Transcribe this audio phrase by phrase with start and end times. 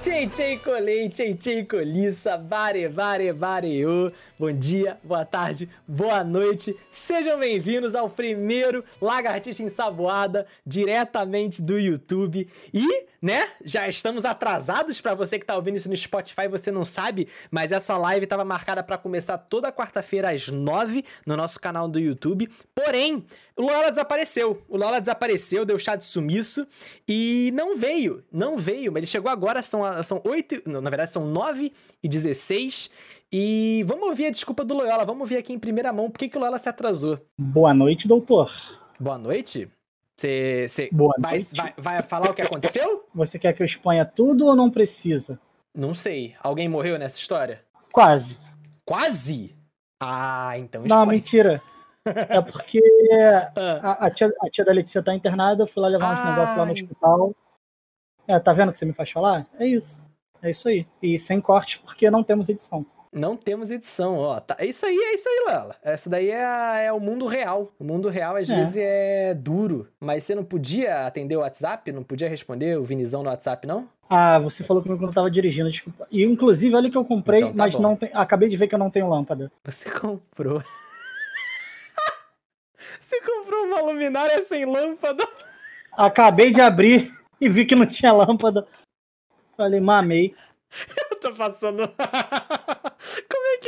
[0.00, 4.08] Tchê, tchê, colei, tchê, tchê, coliça, bare, bare, bareô.
[4.40, 6.74] Bom dia, boa tarde, boa noite.
[6.90, 12.48] Sejam bem-vindos ao primeiro Lagartixa Ensaboada, diretamente do YouTube.
[12.72, 16.86] E, né, já estamos atrasados para você que tá ouvindo isso no Spotify, você não
[16.86, 21.86] sabe, mas essa live estava marcada para começar toda quarta-feira às nove no nosso canal
[21.86, 22.48] do YouTube.
[22.74, 24.62] Porém, o Lola desapareceu.
[24.66, 26.66] O Lola desapareceu, deu chá de sumiço
[27.06, 31.26] e não veio, não veio, mas ele chegou agora, são, são 8, na verdade são
[31.26, 31.70] 9
[32.02, 32.90] e 16
[33.32, 36.28] e vamos ouvir a desculpa do Loyola, vamos ver aqui em primeira mão por que,
[36.28, 37.18] que o Loyola se atrasou.
[37.38, 38.50] Boa noite, doutor.
[38.98, 39.70] Boa noite.
[40.18, 41.54] Você Boa vai, noite.
[41.56, 43.08] vai, vai falar o que aconteceu?
[43.14, 45.40] Você quer que eu exponha tudo ou não precisa?
[45.74, 46.34] Não sei.
[46.42, 47.64] Alguém morreu nessa história?
[47.92, 48.38] Quase.
[48.84, 49.56] Quase?
[50.02, 51.14] Ah, então Não, expõe.
[51.16, 51.62] mentira.
[52.02, 52.80] É porque
[53.54, 56.30] Ah, a, a tia, a tia da Letícia tá internada, eu fui lá levar uns
[56.30, 57.34] negócios lá no hospital.
[58.26, 59.46] É, tá vendo que você me faz falar?
[59.58, 60.02] É isso.
[60.42, 60.86] É isso aí.
[61.02, 62.86] E sem corte, porque não temos edição.
[63.12, 64.38] Não temos edição, ó.
[64.40, 65.76] Tá, é isso aí, é isso aí, Loyola.
[65.82, 67.72] Essa daí é, a- é o mundo real.
[67.78, 68.54] O mundo real às É.
[68.54, 69.88] vezes é duro.
[69.98, 71.90] Mas você não podia atender o WhatsApp?
[71.92, 73.88] Não podia responder o Vinizão no WhatsApp, não?
[74.08, 76.06] Ah, você falou comigo quando eu tava dirigindo, desculpa.
[76.10, 77.80] E inclusive, olha que eu comprei, Então tá mas bom.
[77.82, 78.10] não tem.
[78.12, 79.50] Acabei de ver que eu não tenho lâmpada.
[79.64, 80.62] Você comprou.
[83.00, 85.26] Você comprou uma luminária sem lâmpada?
[85.92, 88.66] Acabei de abrir e vi que não tinha lâmpada.
[89.56, 90.34] Falei, mamei,
[91.10, 91.82] Eu tô passando.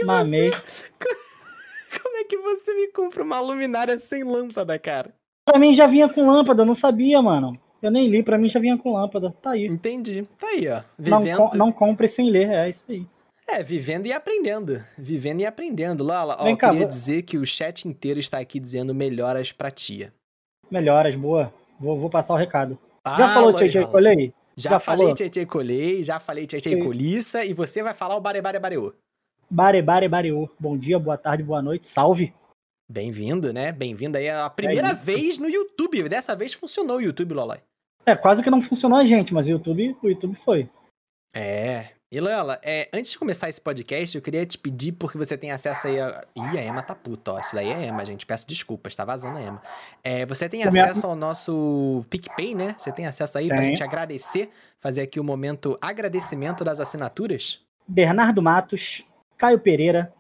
[0.05, 0.50] Como é que mamei.
[0.50, 0.86] você.
[2.03, 5.12] Como é que você me compra uma luminária sem lâmpada, cara?
[5.45, 7.53] Pra mim já vinha com lâmpada, eu não sabia, mano.
[7.83, 9.34] Eu nem li, pra mim já vinha com lâmpada.
[9.42, 9.67] Tá aí.
[9.67, 10.27] Entendi.
[10.39, 10.83] Tá aí, ó.
[10.98, 11.36] Não, Vivendo.
[11.36, 13.05] com- não compre sem ler, é isso aí.
[13.48, 14.83] É, vivendo e aprendendo.
[14.97, 16.05] Vivendo e aprendendo.
[16.05, 18.95] Lola, ó, Vem eu cá, queria vou- dizer que o chat inteiro está aqui dizendo
[18.95, 20.12] melhoras pra tia.
[20.70, 21.53] Melhoras, boa.
[21.78, 22.78] Vou, vou passar o recado.
[23.05, 23.69] Ah, já falou, Loyola.
[23.69, 24.33] Tchê Colei?
[24.57, 25.14] Já, Já falei falou?
[25.14, 26.79] tchê tchê colei, já falei tchê Sim.
[26.85, 28.92] coliça e você vai falar o bare bare bareô.
[29.52, 30.48] Bare, bare, bareô.
[30.58, 31.86] Bom dia, boa tarde, boa noite.
[31.86, 32.33] Salve.
[32.90, 33.70] Bem-vindo, né?
[33.70, 34.24] Bem-vindo aí.
[34.24, 35.05] É a primeira isso.
[35.05, 36.08] vez no YouTube.
[36.08, 37.58] Dessa vez funcionou o YouTube, Lolói.
[38.07, 40.70] É, quase que não funcionou a gente, mas o YouTube, o YouTube foi.
[41.36, 41.89] É.
[42.11, 45.51] E Loyola, é, antes de começar esse podcast, eu queria te pedir, porque você tem
[45.51, 46.24] acesso aí a.
[46.35, 47.39] Ih, a Emma tá puta, ó.
[47.39, 48.24] Isso daí é Emma, gente.
[48.24, 49.62] Peço desculpas, tá vazando a Emma.
[50.02, 52.74] É, você tem acesso ao nosso PicPay, né?
[52.79, 53.68] Você tem acesso aí pra Tenho.
[53.68, 54.48] gente agradecer,
[54.80, 57.61] fazer aqui o momento agradecimento das assinaturas?
[57.86, 59.05] Bernardo Matos,
[59.42, 60.14] Caio Pereira,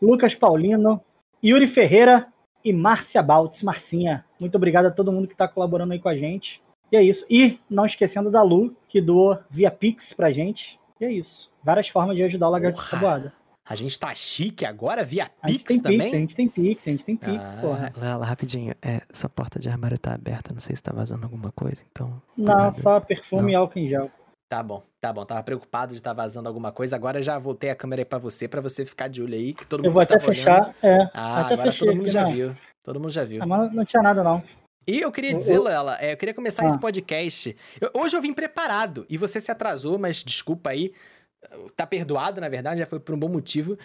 [0.00, 1.02] Lucas Paulino,
[1.44, 2.28] Yuri Ferreira
[2.64, 3.64] e Márcia Baltz.
[3.64, 6.62] Marcinha, muito obrigado a todo mundo que está colaborando aí com a gente.
[6.92, 7.26] E é isso.
[7.28, 10.78] E não esquecendo da Lu, que doou via Pix pra gente.
[11.00, 11.50] E é isso.
[11.60, 13.00] Várias formas de ajudar o Lagartixa Porra.
[13.00, 13.32] Boada.
[13.68, 15.98] A gente tá chique agora via A gente Pix tem também?
[15.98, 17.92] Pix, a gente tem Pix, a gente tem Pix, Ah, porra.
[17.96, 21.50] Lela, rapidinho, é, essa porta de armário tá aberta, não sei se tá vazando alguma
[21.50, 22.22] coisa, então.
[22.36, 24.08] Não, só perfume e álcool em gel.
[24.48, 25.24] Tá bom, tá bom.
[25.26, 26.96] Tava preocupado de estar vazando alguma coisa.
[26.96, 29.66] Agora já voltei a câmera aí pra você, pra você ficar de olho aí, que
[29.66, 30.74] todo mundo Eu vou que até tava fechar.
[30.82, 32.32] É, Ah, até agora todo mundo aqui, já né?
[32.32, 32.56] viu.
[32.82, 33.42] Todo mundo já viu.
[33.42, 34.42] Ah, mas não tinha nada, não.
[34.86, 36.66] E eu queria dizer, Lela, é, eu queria começar Ah.
[36.66, 37.54] esse podcast.
[37.78, 40.94] Eu- hoje eu vim preparado e você se atrasou, mas desculpa aí.
[41.76, 43.76] Tá perdoado, na verdade, já foi por um bom motivo.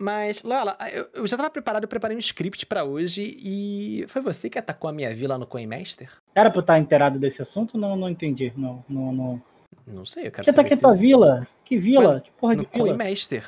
[0.00, 4.20] Mas, Lela, eu, eu já tava preparado, eu preparei um script pra hoje e foi
[4.20, 6.10] você que atacou a minha vila no Coinmaster?
[6.34, 7.78] Era pra eu estar inteirado desse assunto?
[7.78, 8.52] Não, não entendi.
[8.56, 9.42] Não, não, não.
[9.86, 10.82] Não sei, eu quero Que saber ataquei se...
[10.82, 11.46] tua vila?
[11.64, 12.20] Que vila?
[12.20, 12.96] que porra de no vila?
[12.96, 13.44] Coinmaster.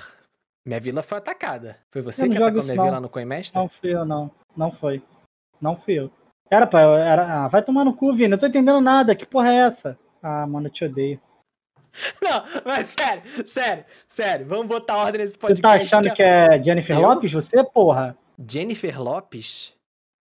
[0.67, 1.77] Minha vila foi atacada.
[1.91, 2.85] Foi você que atacou minha não.
[2.85, 3.61] vila no Coinmaster?
[3.61, 4.31] Não fui eu, não.
[4.57, 5.03] Não foi.
[5.61, 6.11] Não fui eu.
[6.51, 6.95] Era pra eu.
[6.95, 7.45] Era...
[7.45, 8.33] Ah, vai tomar no cu, Vini.
[8.33, 9.15] Eu tô entendendo nada.
[9.15, 9.99] Que porra é essa?
[10.23, 11.21] Ah, mano, eu te odeio.
[12.23, 14.47] Não, mas sério, sério, sério.
[14.47, 15.91] Vamos botar ordem nesse Você podcast.
[15.91, 17.03] tá achando que é Jennifer Eu?
[17.03, 17.33] Lopes?
[17.33, 18.17] Você, porra?
[18.49, 19.75] Jennifer Lopes?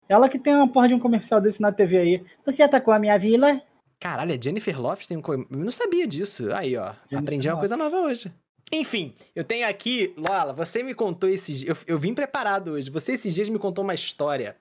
[0.08, 2.24] Ela que tem uma porra de um comercial desse na TV aí.
[2.46, 3.60] Você atacou a minha vila?
[4.00, 5.22] Caralho, a Jennifer Lopes tem um.
[5.22, 6.52] co- Eu não sabia disso.
[6.54, 6.92] Aí, ó.
[6.92, 7.60] Jennifer aprendi uma Lopes.
[7.70, 8.32] coisa nova hoje.
[8.72, 10.14] Enfim, eu tenho aqui.
[10.16, 11.70] Lola, você me contou esses dias.
[11.86, 12.90] Eu, eu vim preparado hoje.
[12.90, 14.56] Você esses dias me contou uma história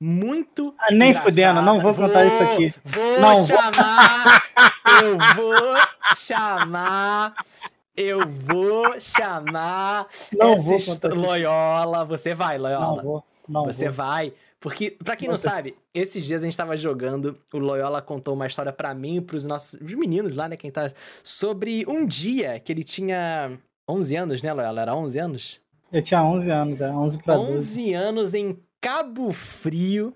[0.00, 0.74] muito.
[0.78, 1.30] Ah, nem engraçada.
[1.30, 2.74] fudendo, não vou contar isso aqui.
[2.84, 3.46] Vou Não vou.
[3.46, 4.42] chamar.
[5.02, 5.76] eu vou
[6.14, 7.34] chamar.
[7.96, 10.06] Eu vou chamar.
[10.32, 11.14] Não vou contar.
[11.14, 12.04] Loyola.
[12.04, 12.96] Você vai, Loyola.
[12.96, 13.24] Não vou.
[13.48, 13.94] Não Você vou.
[13.94, 14.32] vai.
[14.60, 18.46] Porque, pra quem não sabe, esses dias a gente tava jogando, o Loyola contou uma
[18.46, 20.90] história pra mim e pros nossos os meninos lá, né, quem tá,
[21.22, 23.58] sobre um dia que ele tinha
[23.88, 24.80] 11 anos, né, Loyola?
[24.80, 25.60] Era 11 anos?
[25.92, 27.52] Eu tinha 11 anos, é 11 pra 12.
[27.52, 30.14] 11 anos em Cabo Frio.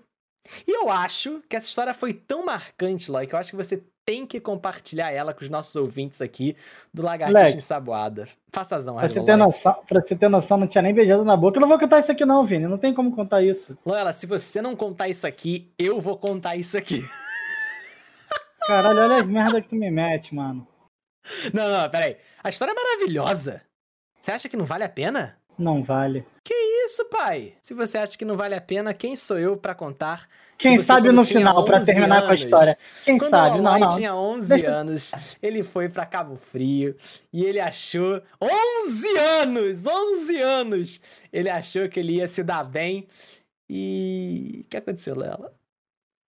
[0.67, 3.81] E eu acho que essa história foi tão marcante, Loy, que eu acho que você
[4.11, 6.53] tem que compartilhar ela com os nossos ouvintes aqui
[6.93, 7.55] do Lagartixa.
[7.55, 8.27] Ensaboada.
[8.51, 11.55] Façazão, Pra você, ter noção, pra você ter noção, não tinha nem beijado na boca.
[11.55, 12.67] Eu não vou contar isso aqui, não, Vini.
[12.67, 13.77] Não tem como contar isso.
[13.85, 17.01] Loyola, se você não contar isso aqui, eu vou contar isso aqui.
[18.67, 20.67] Caralho, olha as merda que tu me mete, mano.
[21.53, 22.17] Não, não, peraí.
[22.43, 23.61] A história é maravilhosa.
[24.19, 25.37] Você acha que não vale a pena?
[25.57, 26.25] Não vale.
[26.85, 27.53] Isso, pai.
[27.61, 30.27] Se você acha que não vale a pena, quem sou eu pra contar?
[30.61, 32.77] Quem Você, sabe no final, pra 11 terminar com a anos, história.
[33.03, 33.59] Quem Quando sabe?
[33.59, 33.87] o Não, não.
[33.95, 35.11] tinha 11 Deixa- anos,
[35.41, 36.95] ele foi pra Cabo Frio
[37.33, 41.01] e ele achou 11 anos, 11 anos.
[41.33, 43.07] Ele achou que ele ia se dar bem
[43.67, 45.51] e o que aconteceu, Lela?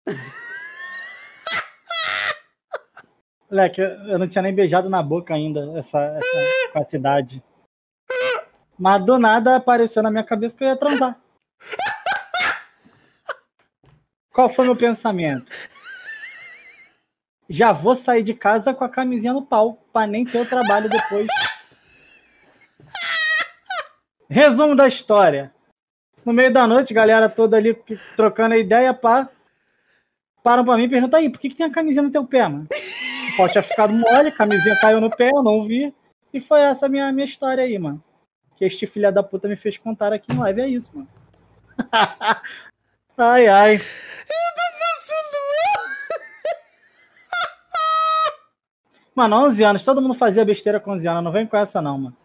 [3.50, 7.42] Moleque, eu não tinha nem beijado na boca ainda essa, essa essa idade.
[8.78, 11.18] Mas do nada apareceu na minha cabeça que eu ia transar.
[14.38, 15.52] Qual foi meu pensamento?
[17.50, 20.88] Já vou sair de casa com a camisinha no pau, pra nem ter o trabalho
[20.88, 21.26] depois.
[24.30, 25.52] Resumo da história.
[26.24, 27.74] No meio da noite, galera toda ali
[28.16, 29.28] trocando a ideia, pá.
[30.44, 32.48] Param pra mim e perguntam aí, por que, que tem a camisinha no teu pé,
[32.48, 32.68] mano?
[33.34, 35.92] O pau tinha ficado mole, a camisinha caiu no pé, eu não vi.
[36.32, 38.04] E foi essa minha, minha história aí, mano.
[38.56, 41.10] Que este filho da puta me fez contar aqui em live, é isso, mano.
[43.18, 43.82] ai, ai.
[49.16, 51.98] Mano, 11 anos, todo mundo fazia besteira com 11 anos, não vem com essa não,
[51.98, 52.16] mano.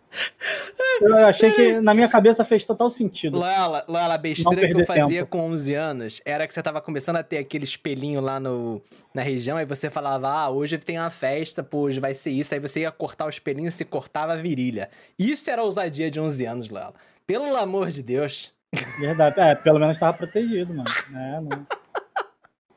[1.00, 3.40] Eu achei que na minha cabeça fez total sentido.
[3.40, 5.30] Lela, Lela, a besteira que eu fazia tempo.
[5.30, 8.82] com 11 anos era que você tava começando a ter aquele espelhinho lá no,
[9.14, 12.52] na região, aí você falava, ah, hoje tem uma festa, pô, hoje vai ser isso,
[12.52, 14.90] aí você ia cortar o espelhinho e se cortava a virilha.
[15.18, 16.94] Isso era a ousadia de 11 anos, Lela.
[17.26, 18.52] Pelo amor de Deus.
[18.98, 19.40] Verdade.
[19.40, 20.88] É, pelo menos tava protegido, mano.
[21.14, 21.66] É, não.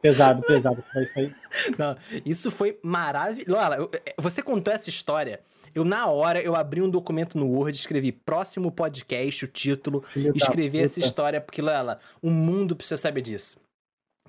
[0.02, 0.80] Pesado, pesado.
[0.80, 1.34] Isso aí foi.
[1.80, 3.74] Não, isso foi maravilhoso.
[3.74, 5.42] Eu- eh, você contou essa história,
[5.74, 10.32] eu na hora, eu abri um documento no Word, escrevi próximo podcast, o título, Filho
[10.32, 13.58] da escrever essa história, porque, Lela, o mundo precisa saber disso.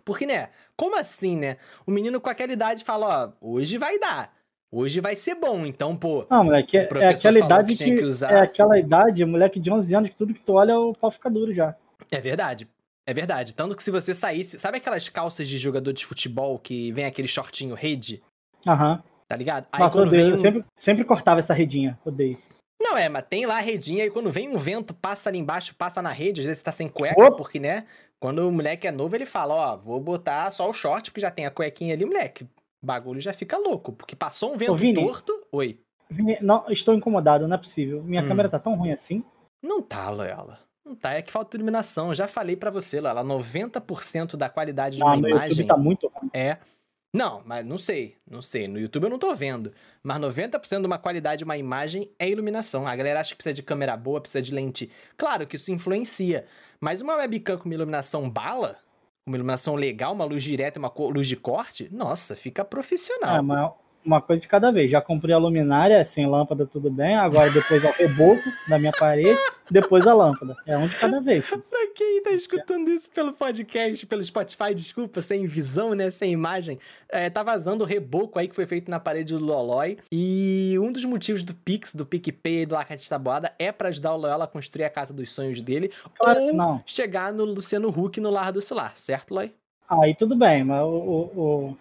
[0.02, 0.48] Porque, né?
[0.76, 1.58] Como assim, né?
[1.86, 4.32] O menino com aquela idade fala, ó, hoje vai dar.
[4.70, 6.26] Hoje vai ser bom, então, pô.
[6.28, 8.32] Não, moleque, é, é aquela idade que que, tinha que usar.
[8.32, 11.30] é aquela idade, moleque de 11 anos que tudo que tu olha o pau fica
[11.30, 11.74] duro já.
[12.10, 12.68] É verdade.
[13.06, 13.54] É verdade.
[13.54, 14.58] Tanto que se você saísse.
[14.58, 18.20] Sabe aquelas calças de jogador de futebol que vem aquele shortinho rede?
[18.66, 19.02] Aham.
[19.28, 19.66] Tá ligado?
[19.72, 20.22] Aí Nossa, odeio.
[20.24, 20.30] vem.
[20.32, 21.98] Eu sempre, sempre cortava essa redinha.
[22.04, 22.38] Odeio.
[22.80, 25.74] Não, é, mas tem lá a redinha e quando vem um vento, passa ali embaixo,
[25.74, 27.36] passa na rede, às vezes você tá sem cueca, Opa!
[27.36, 27.86] porque, né?
[28.20, 31.30] Quando o moleque é novo, ele fala, ó, vou botar só o short, porque já
[31.30, 32.46] tem a cuequinha ali, moleque.
[32.82, 34.94] O bagulho já fica louco, porque passou um vento Vini.
[35.05, 35.32] torto.
[35.52, 35.81] Oi.
[36.11, 38.02] Vini, Não, estou incomodado, não é possível.
[38.02, 38.28] Minha Hum.
[38.28, 39.25] câmera tá tão ruim assim.
[39.62, 40.61] Não tá, Loyola.
[40.84, 42.14] Não tá, é que falta iluminação.
[42.14, 45.76] Já falei pra você, Loyola, 90% da qualidade de Ah, uma no imagem YouTube tá
[45.76, 46.31] muito ruim.
[46.32, 46.58] é.
[47.14, 48.69] Não, mas não sei, não sei.
[48.69, 49.73] No YouTube eu não tô vendo.
[50.02, 52.87] Mas 90% de uma qualidade de uma imagem é iluminação.
[52.87, 54.90] A galera acha que precisa de câmera boa, precisa de lente.
[55.17, 56.44] Claro que isso influencia.
[56.78, 58.76] Mas uma webcam com uma iluminação bala,
[59.26, 63.37] uma iluminação legal, uma luz direta uma luz de corte, nossa, fica profissional.
[63.37, 63.73] É, mas
[64.06, 64.91] uma coisa de cada vez.
[64.91, 67.17] Já comprei a luminária, sem lâmpada, tudo bem.
[67.17, 69.38] Agora depois é o reboco da minha parede,
[69.70, 70.55] depois a lâmpada.
[70.64, 71.44] É um de cada vez.
[71.50, 76.11] Pra quem tá escutando isso pelo podcast, pelo Spotify, desculpa, sem visão, né?
[76.11, 79.99] Sem imagem, é, tá vazando o reboco aí que foi feito na parede do Lolói.
[80.12, 84.14] E um dos motivos do Pix, do PicPay e do Lacate Taboada é pra ajudar
[84.14, 85.91] o Loyola a construir a casa dos sonhos dele.
[86.19, 86.82] Claro ou não.
[86.87, 89.52] chegar no Luciano Huck no Lar do Celular, certo, Loy?
[89.88, 91.76] Aí tudo bem, mas o- o- o-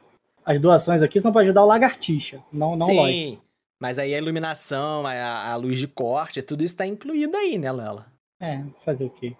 [0.46, 3.14] as doações aqui são para ajudar o lagartixa, não, não o Lloyd.
[3.14, 3.40] Sim.
[3.82, 7.72] Mas aí a iluminação, a, a luz de corte, tudo isso tá incluído aí, né,
[7.72, 8.06] Loyola?
[8.40, 9.36] É, fazer o quê?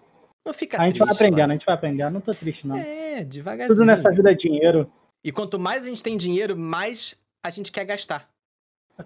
[0.46, 2.12] Não fica A gente triste, vai aprendendo, a gente vai aprendendo.
[2.12, 2.76] Não tô triste, não.
[2.76, 3.76] É, devagarzinho.
[3.76, 4.90] Tudo nessa vida é dinheiro.
[5.24, 8.28] E quanto mais a gente tem dinheiro, mais a gente quer gastar.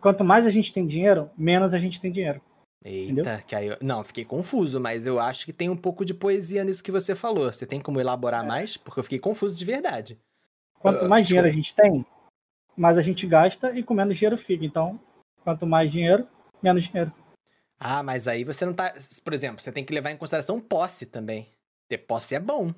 [0.01, 2.41] Quanto mais a gente tem dinheiro, menos a gente tem dinheiro.
[2.85, 3.39] Eita, Entendeu?
[3.47, 3.77] que aí eu...
[3.81, 7.15] Não, fiquei confuso, mas eu acho que tem um pouco de poesia nisso que você
[7.15, 7.53] falou.
[7.53, 8.03] Você tem como É.
[8.03, 8.77] elaborar mais?
[8.77, 10.19] Porque eu fiquei confuso de verdade.
[10.81, 12.05] Quanto Ah, mais dinheiro a gente tem,
[12.77, 14.65] mais a gente gasta e com menos dinheiro fica.
[14.65, 14.99] Então,
[15.45, 16.27] quanto mais dinheiro,
[16.63, 17.13] menos dinheiro.
[17.79, 18.93] Ah, mas aí você não tá.
[19.23, 21.47] Por exemplo, você tem que levar em consideração posse também.
[21.89, 22.73] Ter posse é bom.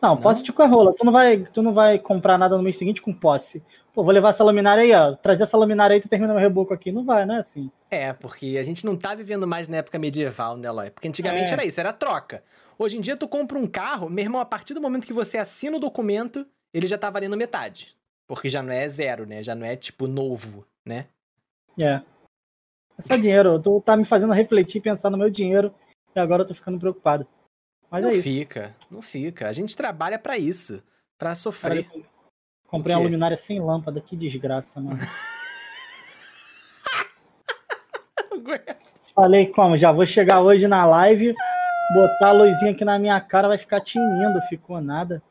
[0.00, 0.16] Não, Não?
[0.16, 0.94] posse de rola.
[0.94, 3.64] Tu não vai, tu não vai comprar nada no mês seguinte com posse.
[3.92, 5.16] Pô, vou levar essa luminária aí, ó.
[5.16, 6.92] Trazer essa luminária aí, tu termina meu reboco aqui.
[6.92, 7.68] Não vai, não é assim.
[7.90, 10.90] É, porque a gente não tá vivendo mais na época medieval, né, Eloy?
[10.90, 11.54] Porque antigamente É.
[11.54, 12.44] era isso, era troca.
[12.78, 15.36] Hoje em dia, tu compra um carro, meu irmão, a partir do momento que você
[15.36, 17.96] assina o documento, ele já tá valendo metade.
[18.26, 19.42] Porque já não é zero, né?
[19.42, 21.06] Já não é, tipo, novo, né?
[21.80, 22.02] É.
[22.96, 23.60] É só dinheiro.
[23.60, 25.74] Tu tá me fazendo refletir, pensar no meu dinheiro.
[26.14, 27.26] E agora eu tô ficando preocupado.
[27.90, 28.22] Mas não é isso.
[28.24, 29.48] fica, não fica.
[29.48, 30.82] A gente trabalha pra isso.
[31.16, 31.86] Pra Cara, sofrer.
[31.94, 32.04] eu
[32.66, 34.00] comprei uma luminária sem lâmpada.
[34.00, 34.98] Que desgraça, mano.
[39.14, 39.76] Falei como?
[39.76, 41.34] Já vou chegar hoje na live,
[41.92, 44.40] botar a luzinha aqui na minha cara, vai ficar tinindo.
[44.42, 45.22] Ficou nada.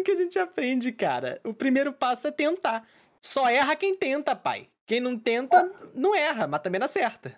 [0.00, 1.40] Assim que a gente aprende, cara.
[1.44, 2.86] O primeiro passo é tentar.
[3.20, 4.66] Só erra quem tenta, pai.
[4.86, 7.34] Quem não tenta, não erra, mas também não acerta.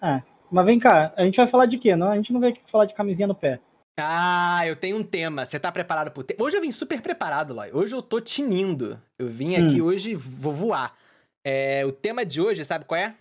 [0.00, 0.22] É.
[0.50, 1.94] Mas vem cá, a gente vai falar de quê?
[1.94, 3.60] Não, a gente não veio aqui falar de camisinha no pé.
[3.98, 5.44] Ah, eu tenho um tema.
[5.44, 6.42] Você tá preparado pro tema?
[6.42, 7.70] Hoje eu vim super preparado, Loy.
[7.72, 9.00] Hoje eu tô tinindo.
[9.18, 10.96] Eu vim aqui hoje, vou voar.
[11.44, 13.14] É, o tema de hoje, sabe qual é?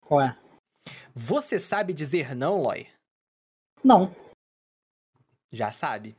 [0.00, 0.36] Qual é?
[1.14, 2.86] Você sabe dizer não, Loy?
[3.82, 4.14] Não.
[5.52, 6.16] Já sabe.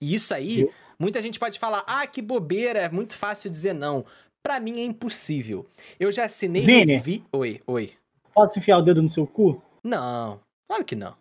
[0.00, 0.72] E isso aí, Eu?
[0.98, 4.04] Muita gente pode falar, ah, que bobeira, é muito fácil dizer não.
[4.42, 5.66] Pra mim é impossível.
[5.98, 6.62] Eu já assinei...
[6.62, 6.98] Vini?
[6.98, 7.24] Vi...
[7.32, 7.92] Oi, oi.
[8.34, 9.62] Posso enfiar o dedo no seu cu?
[9.82, 11.16] Não, claro que não.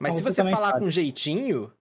[0.00, 0.80] Mas se você você falar sabe.
[0.80, 1.72] com jeitinho,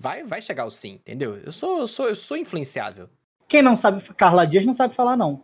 [0.00, 1.36] vai, vai chegar ao sim, entendeu?
[1.38, 3.08] Eu sou, eu sou, eu sou influenciável.
[3.48, 5.42] Quem não sabe, Carla Dias não sabe falar não.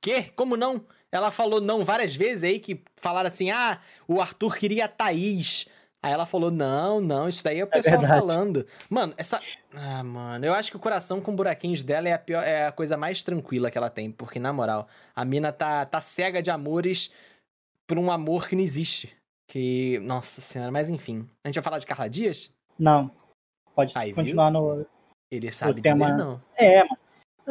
[0.00, 0.24] Quê?
[0.34, 0.84] Como não?
[1.10, 5.66] Ela falou não várias vezes aí que falaram assim: ah, o Arthur queria a Thaís.
[6.04, 8.20] Aí ela falou: não, não, isso daí é o pessoal verdade.
[8.20, 8.66] falando.
[8.90, 9.40] Mano, essa.
[9.72, 12.72] Ah, mano, eu acho que o coração com buraquinhos dela é a, pior, é a
[12.72, 14.12] coisa mais tranquila que ela tem.
[14.12, 17.10] Porque, na moral, a mina tá, tá cega de amores
[17.86, 19.16] por um amor que não existe.
[19.48, 19.98] Que.
[20.00, 21.26] Nossa senhora, mas enfim.
[21.42, 22.50] A gente vai falar de Carla Dias?
[22.78, 23.10] Não.
[23.74, 24.16] Pode Aí, viu?
[24.16, 24.84] continuar no.
[25.32, 26.42] Ele sabe tema- dizer não.
[26.54, 26.98] É, mano.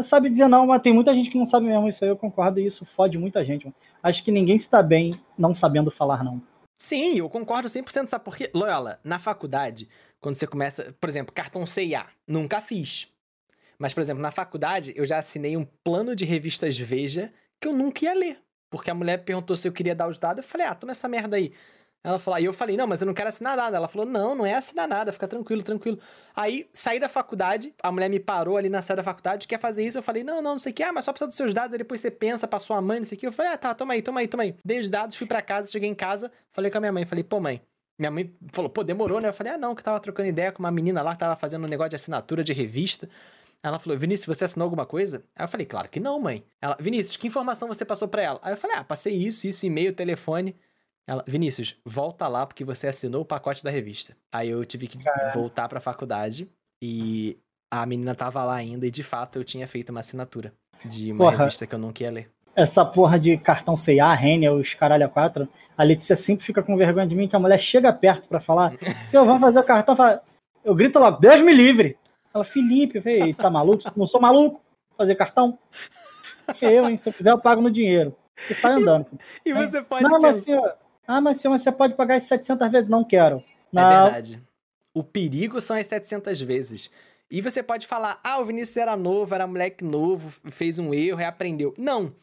[0.04, 1.90] Sabe dizer não, mas tem muita gente que não sabe mesmo.
[1.90, 3.66] Isso aí eu concordo e isso fode muita gente.
[3.66, 3.76] Mano.
[4.04, 6.40] Acho que ninguém se dá bem não sabendo falar não.
[6.78, 8.08] Sim, eu concordo 100%.
[8.08, 8.50] Sabe por quê?
[8.54, 9.88] Loyola, na faculdade,
[10.20, 13.12] quando você começa, por exemplo, cartão CIA, nunca fiz.
[13.78, 17.74] Mas, por exemplo, na faculdade, eu já assinei um plano de revistas Veja que eu
[17.74, 18.40] nunca ia ler.
[18.70, 21.08] Porque a mulher perguntou se eu queria dar os dados, eu falei, ah, toma essa
[21.08, 21.54] merda aí.
[22.04, 23.78] Ela falou, aí eu falei, não, mas eu não quero assinar nada.
[23.78, 25.98] Ela falou, não, não é assinar nada, fica tranquilo, tranquilo.
[26.36, 29.86] Aí, saí da faculdade, a mulher me parou ali na saída da faculdade, quer fazer
[29.86, 29.98] isso?
[29.98, 31.72] Eu falei, não, não, não sei o que, ah, mas só precisa dos seus dados,
[31.74, 33.28] aí depois você pensa pra sua mãe, não sei o que.
[33.28, 34.56] Eu falei, ah, tá, toma aí, toma aí, toma aí.
[34.66, 37.24] Dei os dados, fui pra casa, cheguei em casa, falei com a minha mãe, falei,
[37.24, 37.62] pô, mãe,
[37.98, 39.30] minha mãe falou, pô, demorou, né?
[39.30, 41.36] Eu falei, ah, não, que eu tava trocando ideia com uma menina lá que tava
[41.38, 43.08] fazendo um negócio de assinatura de revista.
[43.62, 45.24] Ela falou, Vinícius, você assinou alguma coisa?
[45.36, 46.44] Aí eu falei, claro que não, mãe.
[46.62, 48.40] Ela, Vinícius, que informação você passou pra ela?
[48.44, 50.54] Aí eu falei, ah, passei isso, isso, e-mail, telefone.
[51.08, 54.16] Ela, Vinícius, volta lá porque você assinou o pacote da revista.
[54.34, 54.98] Aí eu tive que
[55.34, 56.50] voltar pra faculdade
[56.82, 57.38] e
[57.72, 60.54] a menina tava lá ainda e de fato eu tinha feito uma assinatura
[60.86, 61.38] de uma Porra.
[61.40, 62.30] revista que eu não queria ler.
[62.56, 66.78] Essa porra de cartão C&A, Renner, os caralho a quatro, a Letícia sempre fica com
[66.78, 68.74] vergonha de mim que a mulher chega perto pra falar,
[69.08, 70.22] senhor, vamos fazer o cartão, fala,
[70.64, 71.98] eu grito logo, Deus me livre.
[72.34, 73.84] Ela, Felipe, eu falei, tá maluco?
[73.96, 74.62] Não sou maluco?
[74.98, 75.58] Fazer cartão?
[76.62, 76.98] Eu, hein?
[76.98, 78.14] Se eu quiser, eu pago no dinheiro.
[78.50, 79.06] E sai andando.
[79.46, 79.54] E É.
[79.54, 80.46] você pode não, mas pensar...
[80.46, 80.74] senhor,
[81.08, 82.90] ah, mas senhor, você pode pagar as 700 vezes.
[82.90, 83.38] Não quero.
[83.38, 84.42] É Não, verdade.
[84.94, 86.92] O perigo são as 700 vezes.
[87.30, 91.20] E você pode falar, ah, o Vinícius era novo, era moleque novo, fez um erro
[91.20, 91.74] e aprendeu.
[91.78, 92.14] Não.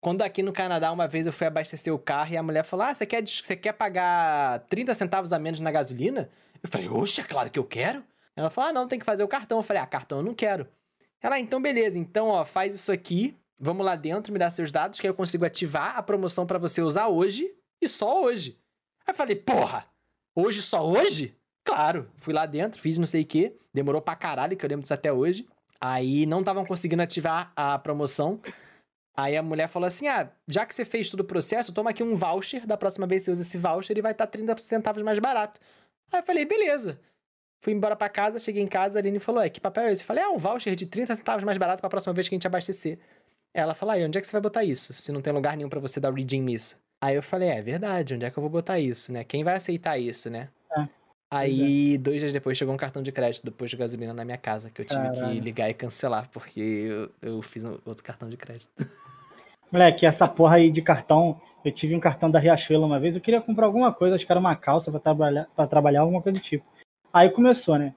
[0.00, 2.86] Quando aqui no Canadá, uma vez eu fui abastecer o carro e a mulher falou,
[2.86, 6.28] ah, você quer, você quer pagar 30 centavos a menos na gasolina?
[6.62, 8.04] Eu falei, oxe, é claro que eu quero.
[8.36, 9.58] Ela falou, ah, não, tem que fazer o cartão.
[9.58, 10.68] Eu falei, ah, cartão eu não quero.
[11.20, 14.70] Ela, "Ah, então beleza, então, ó, faz isso aqui, vamos lá dentro, me dá seus
[14.70, 18.58] dados, que eu consigo ativar a promoção pra você usar hoje e só hoje.
[19.06, 19.86] Aí falei, porra,
[20.34, 21.36] hoje só hoje?
[21.64, 24.82] Claro, fui lá dentro, fiz não sei o que, demorou pra caralho, que eu lembro
[24.82, 25.46] disso até hoje.
[25.80, 28.40] Aí não estavam conseguindo ativar a promoção.
[29.16, 32.02] Aí a mulher falou assim: ah, já que você fez todo o processo, toma aqui
[32.02, 35.18] um voucher, da próxima vez você usa esse voucher e vai estar 30 centavos mais
[35.18, 35.60] barato.
[36.10, 37.00] Aí eu falei, beleza.
[37.60, 40.02] Fui embora pra casa, cheguei em casa, a Aline falou: é, que papel é esse?
[40.02, 42.36] Eu falei, ah, um voucher de 30 centavos mais barato pra próxima vez que a
[42.36, 42.98] gente abastecer.
[43.52, 44.94] Ela falou, aí, onde é que você vai botar isso?
[44.94, 46.78] Se não tem lugar nenhum pra você dar redeem nisso.
[47.00, 49.22] Aí eu falei, é verdade, onde é que eu vou botar isso, né?
[49.22, 50.48] Quem vai aceitar isso, né?
[50.76, 50.88] É,
[51.30, 54.70] Aí, dois dias depois, chegou um cartão de crédito depois de gasolina na minha casa,
[54.70, 55.40] que eu tive que Caralho.
[55.40, 58.68] ligar e cancelar, porque eu, eu fiz um outro cartão de crédito.
[59.70, 63.20] Moleque, essa porra aí de cartão, eu tive um cartão da Riachuelo uma vez, eu
[63.20, 66.38] queria comprar alguma coisa, acho que era uma calça pra trabalhar, pra trabalhar alguma coisa
[66.38, 66.64] do tipo.
[67.12, 67.94] Aí começou, né?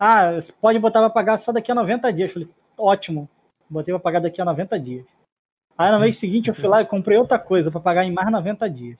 [0.00, 2.30] Ah, você pode botar pra pagar só daqui a 90 dias.
[2.30, 3.28] Eu falei, ótimo.
[3.68, 5.06] Botei pra pagar daqui a 90 dias.
[5.76, 8.30] Aí no mês seguinte eu fui lá e comprei outra coisa pra pagar em mais
[8.30, 8.98] 90 dias.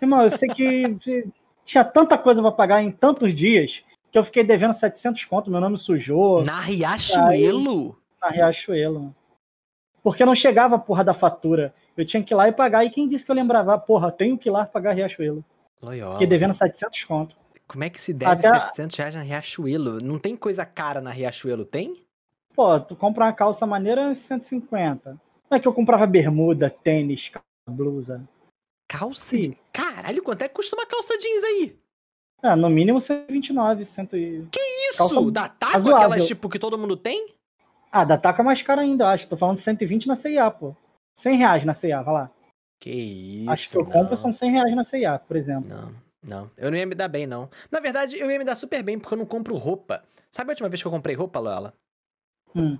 [0.00, 0.96] Irmão, eu sei que
[1.64, 3.82] tinha tanta coisa pra pagar em tantos dias
[4.12, 7.98] que eu fiquei devendo 700 conto, meu nome sujou Na Riachuelo?
[8.22, 9.00] na Riachuelo.
[9.00, 9.16] mano.
[10.02, 11.74] Porque não chegava a porra da fatura.
[11.96, 12.84] Eu tinha que ir lá e pagar.
[12.84, 13.78] E quem disse que eu lembrava?
[13.78, 15.42] Porra, tenho que ir lá pagar Riachuelo.
[15.80, 16.12] Loyola.
[16.12, 17.36] Fiquei devendo 700 conto.
[17.66, 20.00] Como é que se deve Até a- 700 reais na Riachuelo?
[20.00, 22.04] Não tem coisa cara na Riachuelo, tem?
[22.54, 25.18] Pô, tu compra uma calça maneira, 150.
[25.50, 27.30] Não é que eu comprava bermuda, tênis,
[27.68, 28.26] blusa.
[28.88, 29.56] Calça de...
[29.72, 31.78] Caralho, quanto é que custa uma calça jeans aí?
[32.42, 34.48] Ah, no mínimo 129, 100 e...
[34.90, 34.98] Isso!
[34.98, 37.34] Calça da Taco, aquelas tipo que todo mundo tem?
[37.90, 39.28] Ah, da Taca é mais cara ainda, acho.
[39.28, 40.76] Tô falando 120 na CIA, pô.
[41.16, 42.30] 100 reais na CIA, vai lá.
[42.80, 43.90] Que isso, acho que eu não.
[43.90, 45.70] compro são 100 reais na CIA, por exemplo.
[45.70, 46.50] Não, não.
[46.56, 47.48] Eu não ia me dar bem, não.
[47.70, 50.04] Na verdade, eu ia me dar super bem porque eu não compro roupa.
[50.30, 51.72] Sabe a última vez que eu comprei roupa, Lola?
[52.54, 52.76] Hum.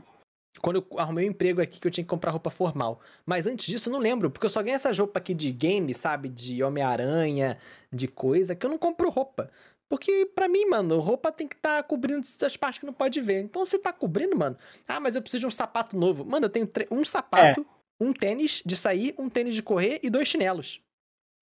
[0.60, 3.00] Quando eu arrumei um emprego aqui que eu tinha que comprar roupa formal.
[3.26, 5.92] Mas antes disso, eu não lembro, porque eu só ganho essas roupas aqui de game,
[5.94, 6.28] sabe?
[6.28, 7.58] De Homem-Aranha,
[7.92, 9.50] de coisa, que eu não compro roupa.
[9.88, 13.20] Porque, pra mim, mano, roupa tem que estar tá cobrindo as partes que não pode
[13.20, 13.42] ver.
[13.42, 14.56] Então, você tá cobrindo, mano.
[14.88, 16.24] Ah, mas eu preciso de um sapato novo.
[16.24, 18.04] Mano, eu tenho um sapato, é.
[18.04, 20.80] um tênis de sair, um tênis de correr e dois chinelos.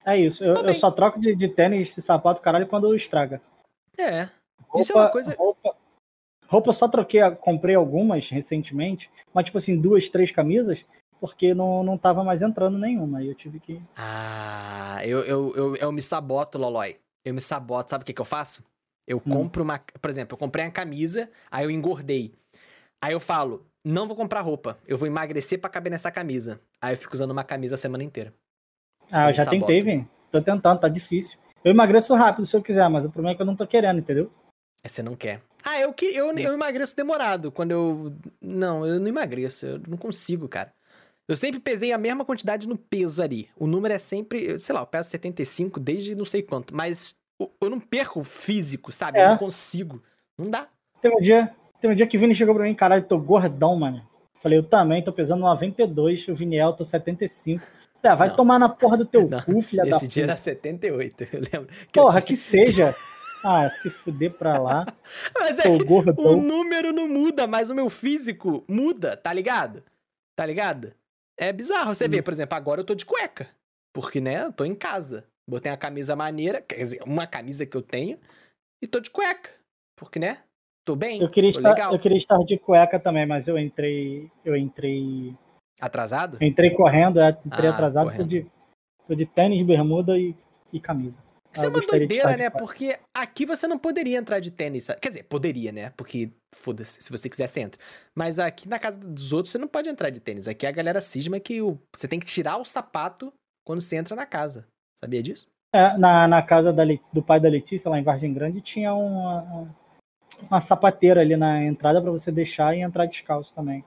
[0.05, 0.43] É isso.
[0.43, 3.41] Eu, eu só troco de, de tênis e sapato, caralho, quando estraga.
[3.97, 4.29] É.
[4.63, 5.35] Roupa, isso é uma coisa.
[5.37, 5.72] Roupa,
[6.53, 10.85] roupa eu só troquei, comprei algumas recentemente, mas tipo assim, duas, três camisas,
[11.19, 13.19] porque não, não tava mais entrando nenhuma.
[13.19, 13.81] Aí eu tive que.
[13.97, 17.91] Ah, eu, eu, eu, eu me saboto, Lolói eu me saboto.
[17.91, 18.65] Sabe o que, que eu faço?
[19.07, 19.31] Eu hum.
[19.31, 19.79] compro uma.
[19.79, 22.35] Por exemplo, eu comprei uma camisa, aí eu engordei.
[23.01, 24.79] Aí eu falo, não vou comprar roupa.
[24.87, 26.61] Eu vou emagrecer para caber nessa camisa.
[26.81, 28.33] Aí eu fico usando uma camisa a semana inteira.
[29.11, 29.67] Ah, eu já saboto.
[29.67, 30.09] tentei, vem.
[30.31, 31.39] Tô tentando, tá difícil.
[31.65, 33.99] Eu emagreço rápido se eu quiser, mas o problema é que eu não tô querendo,
[33.99, 34.31] entendeu?
[34.83, 35.41] É, você não quer.
[35.65, 37.53] Ah, eu que eu, eu emagreço demorado.
[37.53, 38.13] Quando eu.
[38.41, 39.67] Não, eu não emagreço.
[39.67, 40.73] Eu não consigo, cara.
[41.29, 43.49] Eu sempre pesei a mesma quantidade no peso ali.
[43.57, 47.15] O número é sempre, sei lá, eu peso 75 desde não sei quanto, mas
[47.61, 49.19] eu não perco físico, sabe?
[49.19, 49.25] É.
[49.25, 50.03] Eu não consigo.
[50.37, 50.69] Não dá.
[51.01, 53.77] Tem um dia, tem um dia que o Vini chegou pra mim, caralho, tô gordão,
[53.77, 54.03] mano.
[54.35, 57.63] Falei, eu também, tô pesando 92, o Viniel, tô 75.
[58.03, 58.35] É, vai não.
[58.35, 59.41] tomar na porra do teu não.
[59.41, 61.69] cu, filha Esse da Esse dia era 78, eu lembro.
[61.87, 62.95] Que porra, que seja.
[63.45, 64.87] Ah, se fuder pra lá.
[65.35, 66.25] Mas é que gordão.
[66.25, 69.83] o número não muda, mas o meu físico muda, tá ligado?
[70.37, 70.93] Tá ligado?
[71.37, 72.11] É bizarro você hum.
[72.11, 73.49] ver, por exemplo, agora eu tô de cueca.
[73.93, 75.27] Porque, né, eu tô em casa.
[75.49, 78.19] Botei a camisa maneira, quer dizer, uma camisa que eu tenho,
[78.81, 79.51] e tô de cueca.
[79.97, 80.39] Porque, né?
[80.85, 81.21] Tô bem.
[81.21, 81.93] Eu queria, estar, legal.
[81.93, 84.31] eu queria estar de cueca também, mas eu entrei.
[84.45, 85.37] Eu entrei.
[85.81, 86.39] Atrasado?
[86.41, 88.47] Eu entrei correndo, é, entrei ah, atrasado, tô de,
[89.07, 90.35] tô de tênis, bermuda e,
[90.73, 91.21] e camisa.
[91.55, 92.49] Isso é uma doideira, né?
[92.51, 94.89] Porque aqui você não poderia entrar de tênis.
[95.01, 95.91] Quer dizer, poderia, né?
[95.91, 97.81] Porque, foda-se, se você quiser, você entra.
[98.15, 100.49] Mas aqui na casa dos outros você não pode entrar de tênis.
[100.49, 101.79] Aqui a galera cisma que o...
[101.95, 103.33] você tem que tirar o sapato
[103.65, 104.67] quando você entra na casa.
[104.99, 105.49] Sabia disso?
[105.75, 109.75] É, na, na casa da, do pai da Letícia, lá em Vargem Grande, tinha uma,
[110.51, 113.85] uma sapateira ali na entrada para você deixar e entrar descalço também.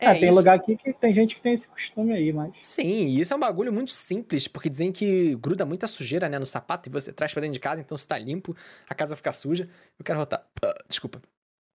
[0.00, 0.38] É, é, tem isso...
[0.38, 2.52] lugar aqui que tem gente que tem esse costume aí, mas.
[2.60, 6.46] Sim, isso é um bagulho muito simples, porque dizem que gruda muita sujeira, né, no
[6.46, 8.56] sapato e você traz pra dentro de casa, então se tá limpo,
[8.88, 9.68] a casa fica suja.
[9.98, 10.46] Eu quero rotar.
[10.64, 11.20] Uh, desculpa.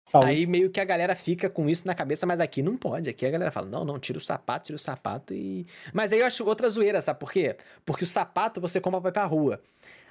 [0.06, 0.28] Saúde.
[0.28, 3.10] Aí meio que a galera fica com isso na cabeça, mas aqui não pode.
[3.10, 5.65] Aqui a galera fala: não, não, tira o sapato, tira o sapato e.
[5.93, 7.56] Mas aí eu acho outra zoeira, sabe por quê?
[7.86, 9.62] Porque o sapato você compra pra ir pra rua.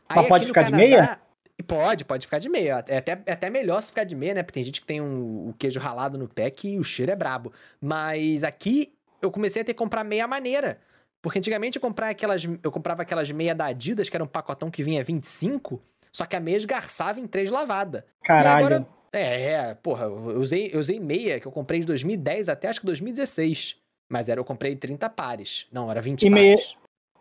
[0.08, 1.20] Aí, mas pode ficar Canadá, de meia?
[1.62, 2.84] Pode, pode ficar de meia.
[2.88, 4.42] É até, é até melhor se ficar de meia, né?
[4.42, 7.16] Porque tem gente que tem um, o queijo ralado no pé que o cheiro é
[7.16, 7.52] brabo.
[7.80, 10.78] Mas aqui eu comecei a ter que comprar meia maneira.
[11.22, 14.70] Porque antigamente eu comprava aquelas, eu comprava aquelas meia da Adidas, que era um pacotão
[14.70, 18.02] que vinha 25, só que a meia esgarçava em três lavadas.
[18.24, 18.66] Caralho.
[18.66, 22.68] Agora, é, é, porra, eu usei, eu usei meia que eu comprei de 2010 até
[22.68, 23.76] acho que 2016.
[24.08, 25.66] Mas era, eu comprei 30 pares.
[25.72, 26.34] Não, era 20 e pares.
[26.34, 26.58] Meia,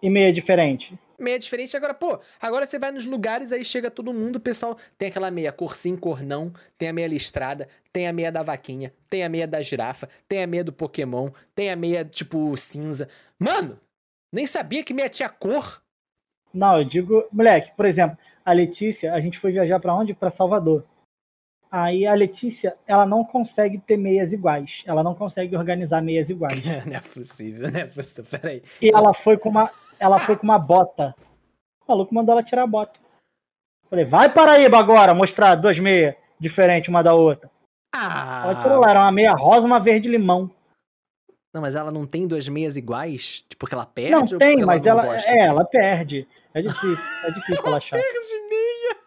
[0.02, 0.98] e meia diferente?
[1.22, 1.78] meia diferente.
[1.78, 5.32] Agora, pô, agora você vai nos lugares, aí chega todo mundo, o pessoal tem aquela
[5.32, 9.24] meia cor sim, cor não, tem a meia listrada, tem a meia da vaquinha, tem
[9.24, 13.08] a meia da girafa, tem a meia do Pokémon, tem a meia, tipo, cinza.
[13.38, 13.80] Mano,
[14.32, 15.82] nem sabia que meia tinha cor.
[16.54, 20.14] Não, eu digo, moleque, por exemplo, a Letícia, a gente foi viajar para onde?
[20.14, 20.84] Para Salvador.
[21.72, 24.84] Aí a Letícia, ela não consegue ter meias iguais.
[24.86, 26.62] Ela não consegue organizar meias iguais.
[26.86, 28.26] não é possível, não é possível.
[28.26, 28.62] Peraí.
[28.82, 31.16] E ela foi com uma, ela foi com uma bota.
[31.86, 33.00] O maluco mandou ela tirar a bota.
[33.88, 37.52] Falei, vai Paraíba agora, mostrar duas meias diferentes uma da outra.
[37.94, 38.42] Ah.
[38.46, 40.50] Ela tirou lá, era uma meia rosa uma verde limão.
[41.54, 43.42] Não, mas ela não tem duas meias iguais?
[43.42, 44.32] Tipo, porque ela perde?
[44.32, 46.28] Não tem, mas ela, ela é, ela perde.
[46.54, 48.00] É difícil, é difícil ela achar.
[48.02, 48.98] perde meia.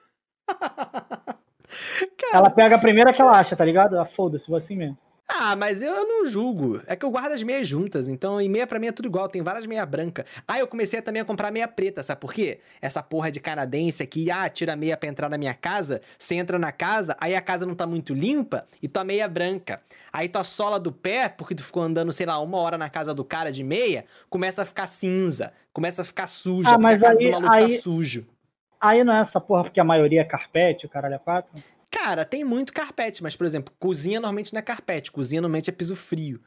[2.33, 3.99] ela pega a primeira que ela acha, tá ligado?
[3.99, 4.99] Ah, foda-se, vou assim mesmo.
[5.27, 6.83] Ah, mas eu não julgo.
[6.87, 9.29] É que eu guardo as meias juntas, então e meia pra mim é tudo igual.
[9.29, 10.25] Tem várias meia branca.
[10.47, 12.61] Ah, eu comecei também a comprar meia preta, sabe por quê?
[12.81, 16.03] Essa porra de canadense aqui, ah, tira meia pra entrar na minha casa.
[16.19, 19.81] Você entra na casa, aí a casa não tá muito limpa e tua meia branca.
[20.13, 23.15] Aí tua sola do pé, porque tu ficou andando, sei lá, uma hora na casa
[23.15, 27.09] do cara de meia, começa a ficar cinza, começa a ficar suja, ah, mas a
[27.09, 28.27] casa aí, do maluco tá aí, tá sujo.
[28.81, 31.51] Aí não é essa porra porque a maioria é carpete, o caralho é quatro?
[31.95, 35.73] Cara, tem muito carpete, mas, por exemplo, cozinha normalmente não é carpete, cozinha normalmente é
[35.73, 36.41] piso frio.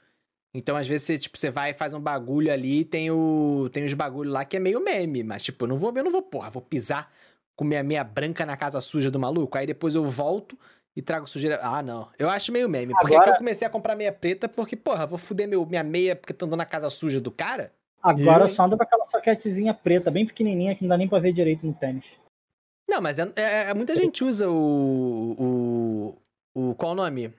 [0.54, 3.86] Então, às vezes, você, tipo, você vai e faz um bagulho ali, tem o tem
[3.86, 6.22] os bagulhos lá que é meio meme, mas, tipo, eu não vou, eu não vou,
[6.22, 7.10] porra, vou pisar
[7.56, 10.58] com minha meia branca na casa suja do maluco, aí depois eu volto
[10.96, 11.60] e trago sujeira.
[11.64, 12.10] Ah, não.
[12.20, 12.94] Eu acho meio meme.
[12.94, 13.32] Porque Agora...
[13.32, 16.46] eu comecei a comprar meia preta porque, porra, vou fuder meu, minha meia porque tô
[16.46, 17.72] andando na casa suja do cara.
[18.04, 21.20] Agora eu só anda com aquela soquetezinha preta, bem pequenininha, que não dá nem pra
[21.20, 22.06] ver direito no tênis.
[22.88, 26.16] Não, mas é, é, é muita gente usa o,
[26.56, 26.76] o, o.
[26.76, 27.34] Qual o nome?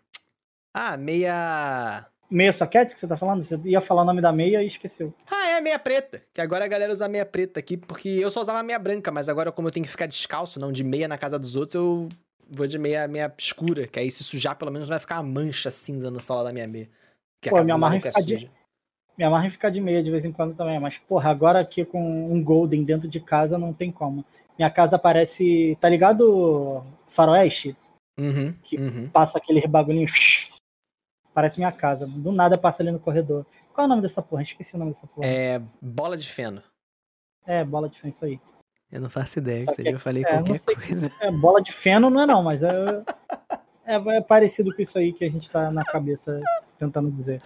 [0.74, 2.06] Ah, meia.
[2.30, 3.42] Meia soquete que você tá falando?
[3.42, 5.14] Você ia falar o nome da meia e esqueceu.
[5.30, 6.22] Ah, é a meia preta.
[6.34, 9.30] Que agora a galera usa meia preta aqui, porque eu só usava meia branca, mas
[9.30, 12.08] agora, como eu tenho que ficar descalço, não de meia na casa dos outros, eu
[12.50, 13.86] vou de meia, meia escura.
[13.86, 16.66] Que aí, se sujar, pelo menos vai ficar uma mancha cinza na sola da minha
[16.68, 16.90] meia.
[17.40, 18.50] Que a Pô, amarra em maluco é ficar de- suja.
[19.18, 21.84] Me amarra em ficar de meia de vez em quando também, mas, porra, agora aqui
[21.84, 24.24] com um Golden dentro de casa não tem como.
[24.56, 25.76] Minha casa parece.
[25.80, 26.84] Tá ligado?
[27.08, 27.76] Faroeste?
[28.18, 29.08] Uhum, Que- uhum.
[29.08, 30.06] Passa aquele bagulhinho.
[31.34, 32.06] Parece minha casa.
[32.06, 33.44] Do nada passa ali no corredor.
[33.72, 34.42] Qual é o nome dessa porra?
[34.42, 35.26] Esqueci o nome dessa porra.
[35.26, 36.62] É bola de feno.
[37.46, 38.40] É, bola de feno, isso aí.
[38.90, 41.12] Eu não faço ideia, Só que que- eu falei é, qualquer sei- coisa.
[41.20, 42.70] É, bola de feno não é não, mas é,
[43.84, 46.40] é, é parecido com isso aí que a gente tá na cabeça
[46.78, 47.42] tentando dizer.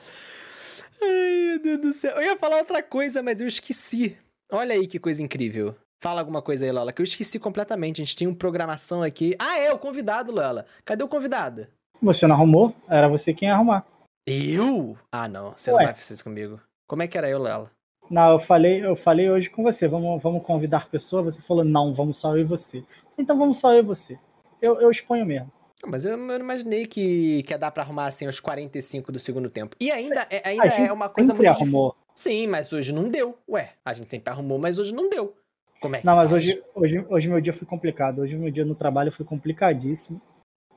[1.02, 2.16] Ai, meu Deus do céu.
[2.16, 4.16] Eu ia falar outra coisa, mas eu esqueci.
[4.50, 5.74] Olha aí que coisa incrível.
[6.02, 8.02] Fala alguma coisa aí, Lola, que eu esqueci completamente.
[8.02, 9.36] A gente tinha uma programação aqui.
[9.38, 10.66] Ah, é, o convidado, Lola.
[10.84, 11.66] Cadê o convidado?
[12.00, 12.74] Você não arrumou?
[12.88, 13.86] Era você quem ia arrumar.
[14.26, 14.96] Eu?
[15.12, 15.52] Ah, não.
[15.56, 15.78] Você Ué.
[15.78, 16.60] não vai fazer isso comigo.
[16.88, 17.70] Como é que era eu, Lola?
[18.10, 19.86] Não, eu falei, eu falei hoje com você.
[19.86, 21.36] Vamos, vamos convidar pessoas.
[21.36, 22.84] Você falou, não, vamos só eu e você.
[23.16, 24.18] Então vamos só eu e você.
[24.60, 25.50] Eu, eu exponho mesmo.
[25.84, 29.18] Mas eu, eu não imaginei que, que ia dar pra arrumar assim aos 45 do
[29.18, 29.76] segundo tempo.
[29.80, 31.96] E ainda, é, ainda A gente é uma coisa sempre muito arrumou.
[32.14, 33.36] Sim, mas hoje não deu.
[33.48, 35.36] Ué, a gente sempre arrumou, mas hoje não deu.
[35.80, 36.42] Como é que Não, mas faz?
[36.44, 38.20] hoje, hoje, hoje meu dia foi complicado.
[38.20, 40.20] Hoje meu dia no trabalho foi complicadíssimo.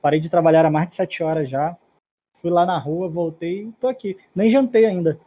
[0.02, 1.76] Parei de trabalhar há mais de sete horas já.
[2.34, 4.18] Fui lá na rua, voltei e tô aqui.
[4.34, 5.18] Nem jantei ainda.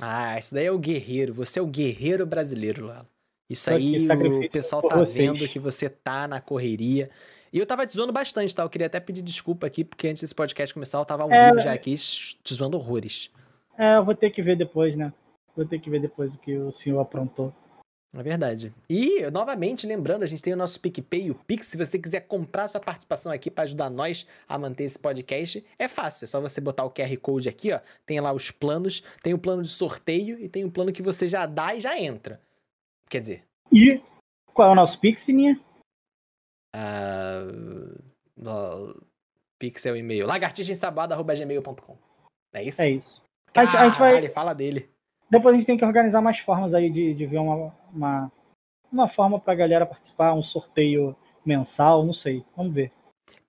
[0.00, 1.34] Ah, isso daí é o guerreiro.
[1.34, 3.06] Você é o guerreiro brasileiro, Lola.
[3.48, 5.16] Isso aí o pessoal tá vocês.
[5.16, 7.10] vendo que você tá na correria.
[7.56, 8.62] E eu tava te zoando bastante, tá?
[8.62, 11.46] Eu queria até pedir desculpa aqui, porque antes desse podcast começar, eu tava ao É,
[11.46, 13.30] vivo já aqui te zoando horrores.
[13.78, 15.10] É, eu vou ter que ver depois, né?
[15.56, 17.54] Vou ter que ver depois o que o senhor aprontou.
[18.14, 18.74] É verdade.
[18.90, 21.68] E, novamente, lembrando, a gente tem o nosso PicPay e o Pix.
[21.68, 25.88] Se você quiser comprar sua participação aqui para ajudar nós a manter esse podcast, é
[25.88, 26.24] fácil.
[26.24, 27.80] É só você botar o QR Code aqui, ó.
[28.04, 29.02] Tem lá os planos.
[29.22, 31.98] Tem o plano de sorteio e tem o plano que você já dá e já
[31.98, 32.38] entra.
[33.08, 34.02] Quer dizer, E
[34.52, 35.58] qual é o nosso Pix, Fininha?
[36.78, 37.05] ah,
[38.46, 39.02] no-
[39.58, 40.26] Pix o e-mail.
[40.26, 41.96] lagartixaensabada.gmail.com
[42.52, 42.82] É isso?
[42.82, 43.22] É isso.
[43.54, 44.12] A gente, a gente vai.
[44.12, 44.90] Caralho, fala dele.
[45.30, 48.32] Depois a gente tem que organizar mais formas aí de, de ver uma, uma,
[48.92, 52.44] uma forma pra galera participar, um sorteio mensal, não sei.
[52.56, 52.92] Vamos ver.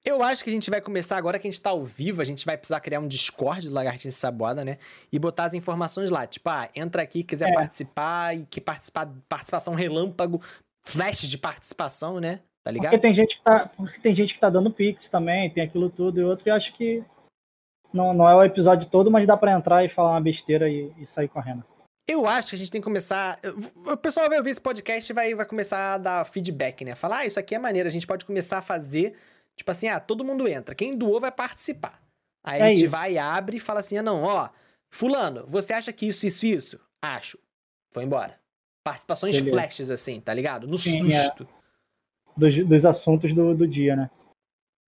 [0.06, 2.24] Eu acho que a gente vai começar agora que a gente tá ao vivo, a
[2.26, 4.78] gente vai precisar criar um Discord do Lagartixa Saboada, né?
[5.12, 6.26] E botar as informações lá.
[6.26, 7.54] Tipo, ah, entra aqui, quiser É.
[7.54, 10.42] participar, e que participar, participação relâmpago,
[10.86, 12.40] flash de participação, né?
[12.68, 12.92] Tá ligado?
[12.92, 15.90] Porque tem gente que tá, porque tem gente que tá dando Pix também, tem aquilo
[15.90, 17.02] tudo e outro, e acho que
[17.94, 20.92] não, não é o episódio todo, mas dá pra entrar e falar uma besteira e,
[20.98, 21.64] e sair correndo.
[22.06, 23.40] Eu acho que a gente tem que começar.
[23.86, 26.94] O pessoal vai ouvir esse podcast e vai, vai começar a dar feedback, né?
[26.94, 27.88] Falar, ah, isso aqui é maneiro.
[27.88, 29.16] A gente pode começar a fazer,
[29.56, 30.76] tipo assim, ah, todo mundo entra.
[30.76, 32.02] Quem doou vai participar.
[32.44, 32.92] Aí a É gente isso.
[32.92, 34.50] vai, abre e fala assim: ah, não, ó,
[34.90, 36.80] Fulano, você acha que isso, isso, isso?
[37.02, 37.40] Acho.
[37.94, 38.38] Foi embora.
[38.86, 39.52] Participações Beleza.
[39.56, 40.68] flashes, assim, tá ligado?
[40.68, 41.30] No Sim, é.
[42.38, 44.10] Dos, dos assuntos do, do dia, né?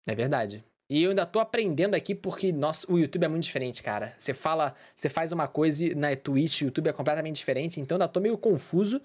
[0.07, 0.63] É verdade.
[0.89, 4.15] E eu ainda tô aprendendo aqui porque, nossa, o YouTube é muito diferente, cara.
[4.17, 7.95] Você fala, você faz uma coisa e na Twitch, o YouTube é completamente diferente, então
[7.95, 8.99] eu ainda tô meio confuso.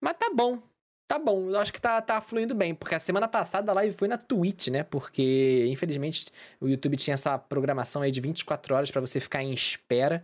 [0.00, 0.62] Mas tá bom.
[1.08, 1.48] Tá bom.
[1.48, 4.16] Eu acho que tá, tá fluindo bem, porque a semana passada a live foi na
[4.16, 4.84] Twitch, né?
[4.84, 6.26] Porque, infelizmente,
[6.60, 10.22] o YouTube tinha essa programação aí de 24 horas pra você ficar em espera.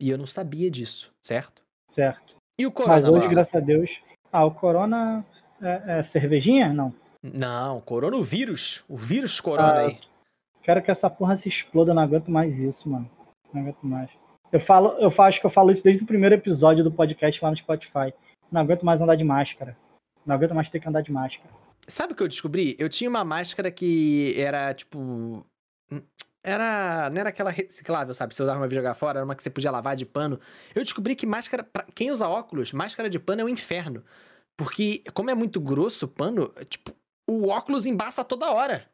[0.00, 1.62] E eu não sabia disso, certo?
[1.88, 2.34] Certo.
[2.58, 2.94] E o Corona?
[2.94, 3.30] Mas hoje, Lala?
[3.30, 4.02] graças a Deus.
[4.32, 5.24] Ah, o Corona
[5.62, 6.72] é, é cervejinha?
[6.72, 6.94] Não.
[7.22, 8.84] Não, coronavírus.
[8.88, 9.98] O vírus corona Ah, aí.
[10.62, 13.10] Quero que essa porra se exploda, não aguento mais isso, mano.
[13.52, 14.10] Não aguento mais.
[14.52, 17.50] Eu falo, eu acho que eu falo isso desde o primeiro episódio do podcast lá
[17.50, 18.12] no Spotify.
[18.50, 19.76] Não aguento mais andar de máscara.
[20.26, 21.50] Não aguento mais ter que andar de máscara.
[21.88, 22.76] Sabe o que eu descobri?
[22.78, 25.44] Eu tinha uma máscara que era, tipo.
[26.44, 27.08] Era.
[27.10, 28.34] Não era aquela reciclável, sabe?
[28.34, 30.38] Você usava uma vez jogar fora, era uma que você podia lavar de pano.
[30.74, 31.64] Eu descobri que máscara.
[31.64, 34.04] Pra quem usa óculos, máscara de pano é um inferno.
[34.62, 36.92] Porque, como é muito grosso o pano, tipo,
[37.28, 38.86] o óculos embaça toda hora.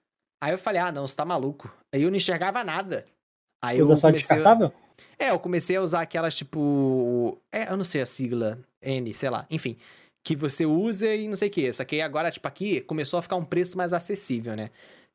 [0.42, 1.70] Aí eu falei, ah, não, você tá maluco.
[1.92, 3.04] Aí eu não enxergava nada.
[3.62, 4.36] Aí Usa eu só comecei.
[4.36, 4.72] descartável?
[5.18, 7.38] É, eu comecei a usar aquelas tipo.
[7.52, 9.46] É, eu não sei a sigla, N, sei lá.
[9.50, 9.76] Enfim,
[10.24, 11.72] que você usa e não sei o que.
[11.72, 14.70] Só que agora, tipo, aqui começou a ficar um preço mais acessível, né?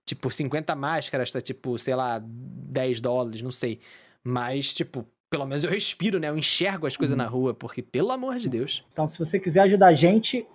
[0.05, 3.79] Tipo, 50 máscaras tá tipo, sei lá, 10 dólares, não sei.
[4.23, 6.29] Mas, tipo, pelo menos eu respiro, né?
[6.29, 7.23] Eu enxergo as coisas Uhum.
[7.23, 8.85] na rua, porque, pelo amor de Deus.
[8.93, 10.45] Então, se você quiser ajudar a gente,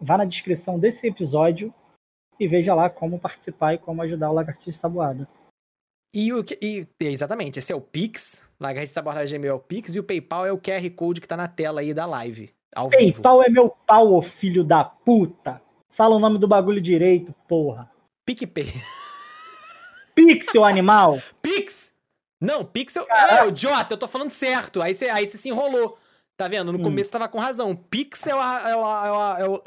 [0.00, 1.74] vá na descrição desse episódio
[2.38, 5.28] e veja lá como participar e como ajudar o Lagartixa Saboada.
[6.14, 8.44] E, o, que- e exatamente, esse é o Pix.
[8.60, 11.36] Lagartixa Saborda Gmail é o Pix e o PayPal é o QR Code que tá
[11.36, 12.54] na tela aí da live.
[12.76, 13.02] Ao vivo.
[13.02, 15.60] PayPal é meu pau, ô filho da puta.
[15.90, 17.90] Fala o nome do bagulho direito, porra.
[18.24, 18.72] PicPay.
[20.14, 21.18] Pixel animal.
[21.42, 21.92] Pix!
[22.40, 23.06] Não, Pixel.
[23.10, 24.80] É, o Jota, eu tô falando certo.
[24.80, 25.98] Aí você aí se enrolou.
[26.36, 26.72] Tá vendo?
[26.72, 26.82] No Hum.
[26.84, 27.74] começo tava com razão.
[27.74, 28.68] Pixel é o.
[28.68, 29.62] É o, é o, é o,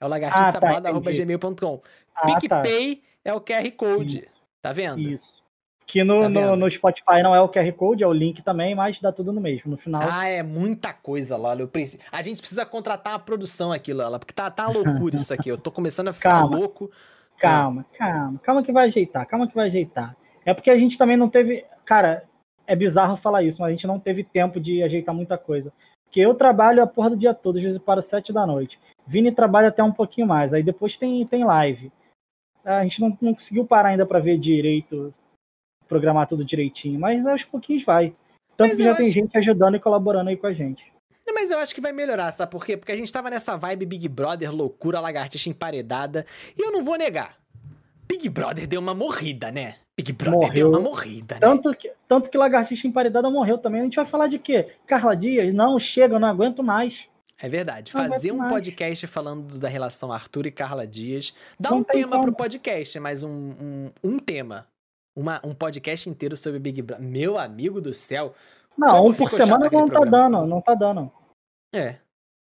[0.00, 1.18] é o lagartixa Ah, tá, entendi.
[1.24, 1.80] gmail.com.
[2.16, 2.34] Ah, tá.
[2.40, 4.28] PicPay é o QR Code.
[4.60, 5.00] Tá vendo?
[5.00, 5.38] Isso.
[5.86, 8.74] Que no, Tá no, no Spotify não é o QR Code, é o link também,
[8.74, 9.70] mas dá tudo no mesmo.
[9.70, 10.02] No final.
[10.04, 11.60] Ah, é muita coisa, Lola.
[11.62, 12.02] Eu preciso...
[12.12, 15.48] A gente precisa contratar uma produção aqui, Lola, porque tá, tá loucura isso aqui.
[15.48, 16.56] Eu tô começando a ficar Calma.
[16.58, 16.90] louco.
[17.38, 20.14] Calma, calma, calma que vai ajeitar, calma que vai ajeitar.
[20.48, 21.66] É porque a gente também não teve.
[21.84, 22.24] Cara,
[22.66, 25.70] é bizarro falar isso, mas a gente não teve tempo de ajeitar muita coisa.
[26.06, 28.80] Porque eu trabalho a porra do dia todo, às vezes para sete da noite.
[29.06, 31.92] Vini trabalha até um pouquinho mais, aí depois tem, tem live.
[32.64, 35.12] A gente não, não conseguiu parar ainda para ver direito,
[35.86, 38.14] programar tudo direitinho, mas aos pouquinhos vai.
[38.56, 40.90] Tanto Mas que já tem acho- gente ajudando e colaborando aí com a gente.
[41.26, 42.74] Não, Mas eu acho que vai melhorar, sabe por quê?
[42.74, 46.24] Porque a gente tava nessa vibe Big Brother, loucura, lagartixa emparedada.
[46.56, 47.36] E eu não vou negar.
[48.06, 49.76] Big Brother deu uma morrida, né?
[49.98, 50.54] Big Brother Morreu.
[50.54, 51.40] deu uma morrida, né?
[51.40, 53.80] Tanto que, tanto que Lagartixa Emparedada morreu também.
[53.80, 54.68] A gente vai falar de quê?
[54.86, 55.52] Carla Dias?
[55.52, 57.08] Não, chega, eu não aguento mais.
[57.36, 57.92] É verdade.
[57.92, 58.52] Não Fazer um mais.
[58.52, 61.34] podcast falando da relação Arthur e Carla Dias.
[61.58, 62.36] Dá Não um tem tema pro como.
[62.36, 64.66] podcast, mas um, um, um tema.
[65.16, 67.04] Uma, um podcast inteiro sobre Big Brother.
[67.04, 68.32] Meu amigo do céu.
[68.76, 70.30] Não, um por semana não tá programa?
[70.38, 71.10] dando, não tá dando.
[71.74, 71.96] É.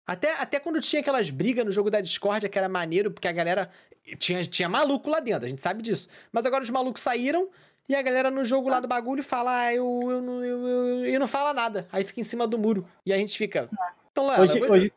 [0.08, 3.32] Até, até quando tinha aquelas brigas no jogo da Discord, que era maneiro, porque a
[3.32, 3.70] galera.
[4.18, 6.08] Tinha, tinha maluco lá dentro, a gente sabe disso.
[6.32, 7.50] Mas agora os malucos saíram
[7.90, 11.06] e a galera no jogo lá do bagulho fala, ah, eu, eu, não- eu, eu,
[11.08, 11.86] eu não fala nada.
[11.92, 12.88] Aí fica em cima do muro.
[13.06, 13.70] E a gente fica.
[14.10, 14.94] Então, Léo, Hoje, vou- hoje,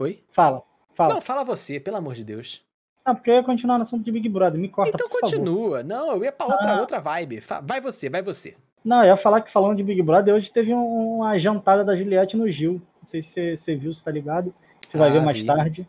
[0.00, 0.24] Oi?
[0.32, 0.60] fala,
[0.92, 1.14] fala.
[1.14, 2.60] Não, fala você, pelo amor de Deus.
[3.06, 5.36] Não, porque eu ia continuar no assunto de Big Brother, me corta, então por favor.
[5.36, 5.82] continua.
[5.84, 6.80] Não, eu ia pra outra, Ah.
[6.80, 7.42] outra vibe.
[7.62, 8.56] Vai você, vai você.
[8.84, 11.94] Não, eu ia falar que falando de Big Brother, hoje teve um- uma jantada da
[11.96, 12.80] Juliette no Gil.
[13.00, 14.54] Não sei se você- viu, se tá ligado.
[14.84, 15.46] Você vai Ah, ver mais vi.
[15.46, 15.88] tarde.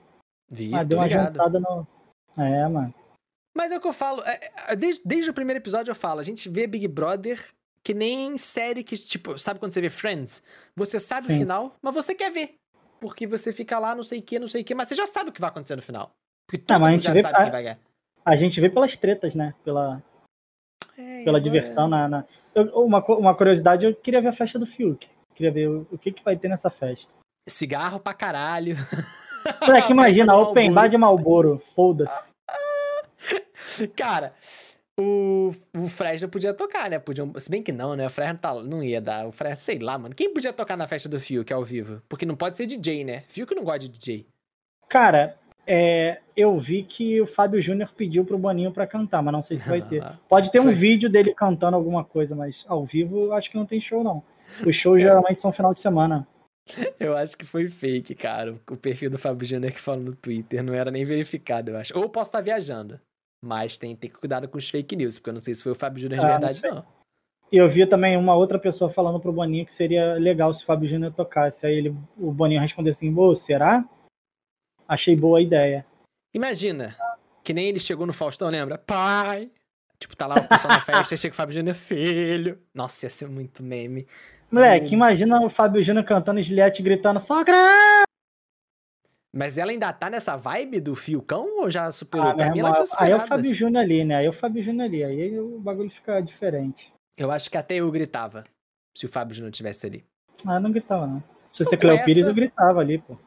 [0.49, 1.25] Vi, Mas tô deu uma ligado.
[1.34, 1.88] jantada no.
[2.38, 2.93] É, mano.
[3.56, 4.21] Mas é o que eu falo.
[4.23, 7.43] é, é, desde, desde o primeiro episódio eu falo, a gente vê Big Brother
[7.84, 10.43] que nem série que, tipo, sabe quando você vê Friends?
[10.75, 11.39] Você sabe o Sim.
[11.39, 12.56] final, mas você quer ver.
[12.99, 15.08] Porque você fica lá, não sei o que, não sei o que, mas você já
[15.08, 16.12] sabe o que vai acontecer no final.
[16.45, 17.80] Porque todo a mundo gente já vê- sabe a- quem vai ganhar.
[18.25, 19.54] A gente vê pelas tretas, né?
[19.63, 20.04] Pela,
[21.00, 21.88] É, pela diversão.
[21.88, 25.08] Na, na- Eu- uma, uma curiosidade, eu queria ver a festa do Fiuk.
[25.34, 27.12] Queria ver o, o que, que vai ter nessa festa.
[27.48, 28.76] Cigarro pra caralho.
[29.66, 31.60] Moleque, imagina, open bar de Malboro.
[31.74, 32.32] Foda-se.
[33.96, 34.34] Cara,
[35.00, 37.00] o, o Fresno podia tocar, né?
[37.00, 38.06] Podiam, se bem que não, né?
[38.06, 39.26] O Fresno tá, não ia dar.
[39.26, 40.14] O Fresno, sei lá, mano.
[40.14, 42.02] Quem podia tocar na festa do Fiuk ao vivo?
[42.10, 43.24] Porque não pode ser DJ, né?
[43.30, 44.28] Fiuk não gosta de DJ.
[44.90, 49.43] Cara, é, eu vi que o Fábio Júnior pediu pro Boninho pra cantar, mas não
[49.43, 50.04] sei se vai ter.
[50.28, 50.74] Pode ter um Foi.
[50.74, 54.24] vídeo dele cantando alguma coisa, mas ao vivo acho que não tem show, não.
[54.65, 56.28] Os shows geralmente são final de semana.
[57.00, 58.56] Eu acho que foi fake, cara.
[58.69, 61.95] O perfil do Fábio Júnior que fala no Twitter não era nem verificado, eu acho.
[61.95, 63.00] Ou eu posso estar viajando.
[63.43, 65.76] Mas tem, que cuidar com os fake news, porque eu não sei se foi o
[65.76, 66.84] Fábio Júnior de Ah, verdade, não.
[67.52, 70.65] E eu vi também uma outra pessoa falando pro Boninho que seria legal se o
[70.65, 71.65] Fábio Júnior tocasse.
[71.65, 73.84] Aí ele, o Boninho respondeu assim: Ô, será?
[74.89, 75.86] Achei boa a ideia.
[76.34, 76.95] Imagina,
[77.43, 78.78] que nem ele chegou no Faustão, lembra?
[78.78, 79.52] Pai!
[79.99, 82.60] Tipo, tá lá o pessoal na festa, chega o Fábio Júnior, filho.
[82.73, 84.08] Nossa, ia ser muito meme.
[84.52, 84.93] Moleque, Hum.
[84.93, 87.56] imagina o Fábio Júnior cantando e Juliette gritando: Sogra!
[89.36, 92.30] Mas ela ainda tá nessa vibe do Fiocão ou já superou?
[92.30, 93.28] Ah, pra mim, irmão, ela tinha aí é o superado.
[93.28, 94.15] Fábio Júnior ali, né?
[94.15, 95.04] Aí é o Fábio Júnior ali.
[95.04, 96.91] Aí o bagulho fica diferente.
[97.15, 98.43] Eu acho que até eu gritava,
[98.97, 100.04] se o Fábio Júnior tivesse ali.
[100.47, 101.23] Ah, não gritava, não.
[101.49, 103.17] Se fosse Com Cleo essa- Pires, eu gritava ali, pô.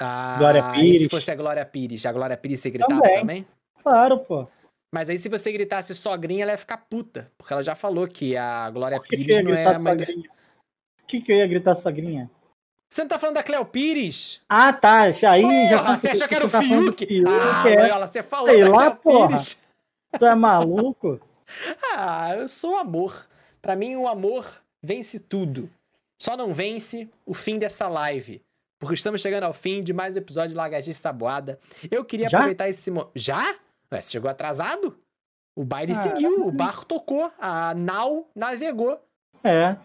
[0.00, 1.06] Ah, Glória e se Pires.
[1.10, 2.06] fosse a Glória Pires?
[2.06, 3.18] A Glória Pires você gritava Também.
[3.20, 3.46] também?
[3.82, 4.46] Claro, pô.
[4.92, 7.30] Mas aí se você gritasse sogrinha, ela ia ficar puta.
[7.36, 9.96] Porque ela já falou que a Glória que, que Pires ia não gritar a mãe...
[9.96, 10.28] do- sogrinha?
[10.98, 12.30] Por que, que eu ia gritar sogrinha?
[12.90, 14.40] Você não tá falando da Cleo Pires?
[14.48, 15.02] Ah, tá.
[15.02, 15.12] Aí
[15.68, 17.24] já Porra, você achou que era o tá do Fiuk?
[17.26, 17.80] Ah, é.
[17.82, 19.28] Loyola, você falou Sei da lá, Cleo porra.
[19.28, 19.60] Pires.
[20.18, 21.20] Tu é maluco?
[21.96, 23.26] Ah, eu sou amor.
[23.62, 24.46] Pra mim, o amor
[24.82, 25.70] vence tudo.
[26.20, 28.42] Só não vence o fim dessa live.
[28.78, 31.58] Porque estamos chegando ao fim de mais um episódio de Lagartixa Saboada.
[31.90, 32.38] Eu queria Já?
[32.38, 33.10] aproveitar esse momento.
[33.14, 33.42] Já?
[33.92, 34.96] Ué, você chegou atrasado?
[35.56, 36.14] O baile Caramba.
[36.16, 39.00] seguiu, o barco tocou, a nau navegou.
[39.42, 39.76] É.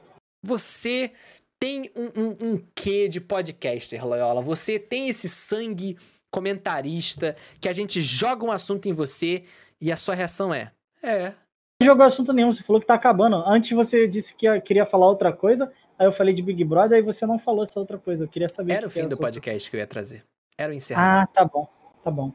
[0.45, 1.11] Você
[1.59, 4.41] tem um, um, um quê de podcaster, Loyola.
[4.41, 5.97] Você tem esse sangue
[6.31, 9.43] comentarista que a gente joga um assunto em você
[9.81, 11.33] e a sua reação é: É.
[11.81, 13.37] Não jogou assunto nenhum, você falou que tá acabando.
[13.37, 16.97] Antes você disse que ia- queria falar outra coisa, aí eu falei de Big Brother,
[16.97, 18.23] aí você não falou essa outra coisa.
[18.25, 18.73] Eu queria saber.
[18.73, 20.25] Era o fim do essa outra- podcast que eu ia trazer.
[20.57, 21.29] Era o encerramento.
[21.31, 21.67] Ah, tá bom.
[22.03, 22.31] Tá bom.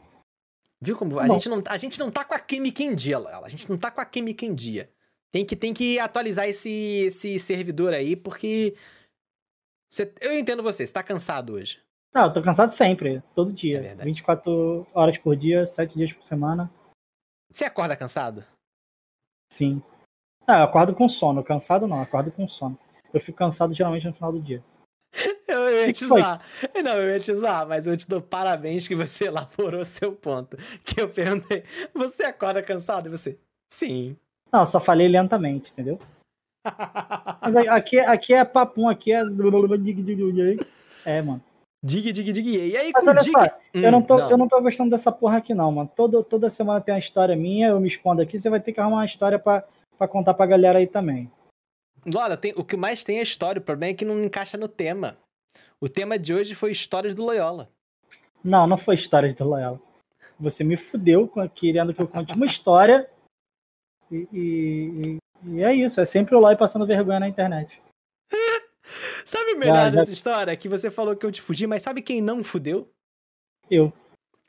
[0.81, 1.35] Viu como tá a bom.
[1.35, 3.47] gente, não, a gente não tá com a química em dia, Loyola.
[3.47, 4.91] A gente não tá com a química em dia.
[5.31, 6.71] Tem que, tem que atualizar esse,
[7.07, 8.75] esse servidor aí, porque.
[9.91, 11.81] Você- eu entendo você, você tá cansado hoje.
[12.15, 13.79] Ah, eu tô cansado sempre, todo dia.
[13.79, 14.09] É verdade.
[14.09, 16.71] 24 horas por dia, 7 dias por semana.
[17.53, 18.45] Você acorda cansado?
[19.53, 19.83] Sim.
[20.47, 21.43] Não, eu acordo com sono.
[21.45, 22.79] Cansado não, acordo com sono.
[23.13, 24.63] Eu fico cansado geralmente no final do dia.
[25.47, 26.41] Eu ia te zoar.
[26.85, 30.57] Não, eu ia te zoar, mas eu te dou parabéns que você elaborou seu ponto.
[30.85, 33.09] Que eu perguntei, você acorda cansado?
[33.09, 33.39] E você,
[33.73, 34.17] sim.
[34.53, 35.99] Não, eu só falei lentamente, entendeu?
[37.41, 39.23] Mas aqui, aqui é papum, aqui é.
[41.05, 41.43] É, mano.
[41.83, 42.51] Diga, diga, diga.
[42.51, 43.45] E aí, Mas com olha diga...
[43.45, 45.91] só, eu, Hum, não tô, eu não tô gostando dessa porra aqui, não, mano.
[45.95, 48.81] Todo, toda semana tem uma história minha, eu me escondo aqui, você vai ter que
[48.81, 49.65] arrumar uma história pra,
[49.97, 51.31] pra contar pra galera aí também.
[52.15, 53.61] Olha, tem- o que mais tem é história.
[53.61, 55.17] O problema é que não encaixa no tema.
[55.81, 57.71] O tema de hoje foi histórias do Loyola.
[58.43, 59.81] Não, não foi história de Loyola.
[60.41, 63.09] Você me fudeu com- querendo que eu conte uma história.
[64.11, 67.81] E, e- e- é isso, é sempre o Loy passando vergonha na internet.
[69.27, 70.57] Sabe o melhor Já, já- dessa história?
[70.57, 72.91] Que você falou que eu te fudi, mas sabe quem não fudeu?
[73.71, 73.93] Eu.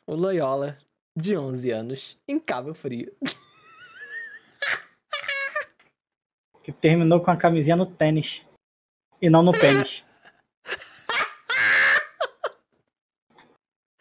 [0.07, 0.77] O Loyola,
[1.17, 3.11] de 11 anos, em Cabo Frio.
[6.63, 8.41] Que terminou com a camisinha no tênis.
[9.21, 10.03] E não no pênis.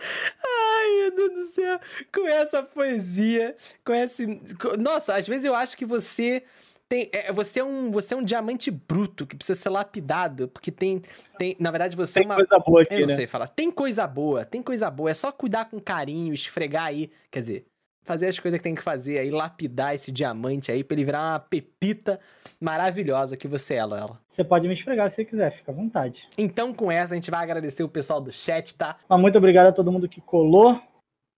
[0.01, 1.81] Ai, meu Deus do céu.
[2.15, 4.41] Com essa poesia, com esse.
[4.79, 6.43] Nossa, às vezes eu acho que você.
[6.89, 10.71] Tem, é, você, é um, você é um diamante bruto que precisa ser lapidado, porque
[10.73, 11.03] tem.
[11.37, 12.37] tem na verdade, você é Tem uma.
[12.37, 13.15] coisa boa Eu aqui, não né?
[13.15, 13.49] sei falar.
[13.49, 15.11] Tem coisa boa, tem coisa boa.
[15.11, 17.11] É só cuidar com carinho, esfregar aí.
[17.31, 17.67] Quer dizer,
[18.09, 21.33] fazer as coisas que tem que fazer aí, lapidar esse diamante aí pra ele virar
[21.33, 22.19] uma pepita
[22.59, 24.19] maravilhosa que você é, Loyola.
[24.27, 26.27] Você pode me esfregar se você quiser, fica à vontade.
[26.39, 28.97] Então, com essa, a gente vai agradecer o pessoal do chat, tá?
[29.07, 30.81] Mas muito obrigado a todo mundo que colou.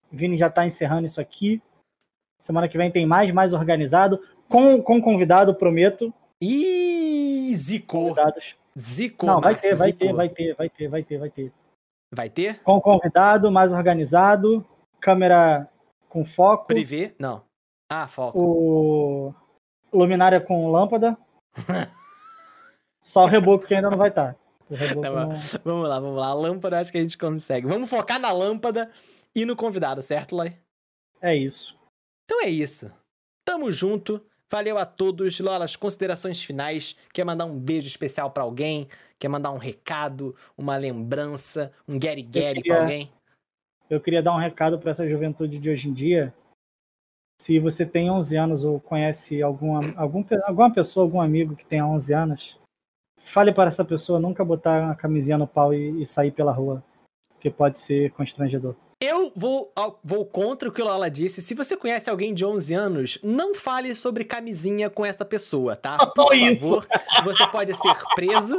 [0.09, 1.61] Vini já tá encerrando isso aqui.
[2.39, 4.21] Semana que vem tem mais, mais organizado.
[4.47, 6.13] Com, com convidado, prometo.
[6.39, 8.09] Ih, zicou.
[8.09, 8.55] Convidados.
[8.79, 9.27] Zicou.
[9.27, 11.53] Não, vai ter, vai ter, vai ter, vai ter, vai ter, vai ter.
[12.13, 12.63] Vai ter?
[12.63, 14.65] Com convidado, mais organizado.
[15.01, 15.67] Câmera
[16.11, 16.67] com foco.
[16.67, 17.15] Privé?
[17.17, 17.43] Não.
[17.89, 18.37] Ah, foco.
[18.39, 19.33] O
[19.93, 21.17] luminária com lâmpada.
[23.01, 24.35] Só o reboco que ainda não vai estar.
[24.69, 25.29] O reboco Tá não...
[25.63, 26.27] Vamos lá, vamos lá.
[26.27, 27.67] A lâmpada acho que a gente consegue.
[27.67, 28.91] Vamos focar na lâmpada
[29.35, 30.53] e no convidado, certo, Loi?
[31.21, 31.75] É isso.
[32.25, 32.91] Então é isso.
[33.45, 34.21] Tamo junto.
[34.49, 35.39] Valeu a todos.
[35.39, 36.95] Lola, as considerações finais.
[37.13, 38.87] Quer mandar um beijo especial pra alguém?
[39.19, 43.11] Quer mandar um recado, uma lembrança, um Gary queria- pra alguém?
[43.91, 46.33] Eu queria dar um recado para essa juventude de hoje em dia.
[47.41, 51.85] Se você tem 11 anos ou conhece alguma, algum, alguma pessoa, algum amigo que tenha
[51.85, 52.59] 11 anos,
[53.17, 56.81] fale para essa pessoa nunca botar uma camisinha no pau e, e sair pela rua,
[57.33, 58.75] porque pode ser constrangedor.
[59.03, 61.41] Eu vou, vou contra o que o Lola disse.
[61.41, 65.97] Se você conhece alguém de 11 anos, não fale sobre camisinha com essa pessoa, tá?
[66.15, 66.87] Por favor,
[67.25, 68.55] você pode ser preso,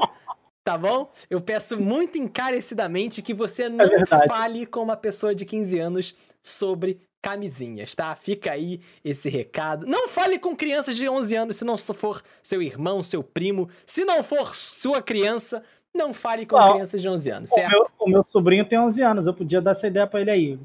[0.64, 1.10] tá bom?
[1.28, 4.26] Eu peço muito encarecidamente que você não verdade.
[4.26, 8.14] fale com uma pessoa de 15 anos sobre camisinhas, tá?
[8.16, 9.86] Fica aí esse recado.
[9.86, 13.68] Não fale com crianças de 11 anos se não for seu irmão, seu primo.
[13.86, 15.62] Se não for sua criança,
[15.94, 16.72] não fale com Não.
[16.72, 17.70] crianças de 11 anos, O certo?
[17.70, 20.60] meu, o meu sobrinho tem 11 anos, eu podia dar essa ideia para ele aí.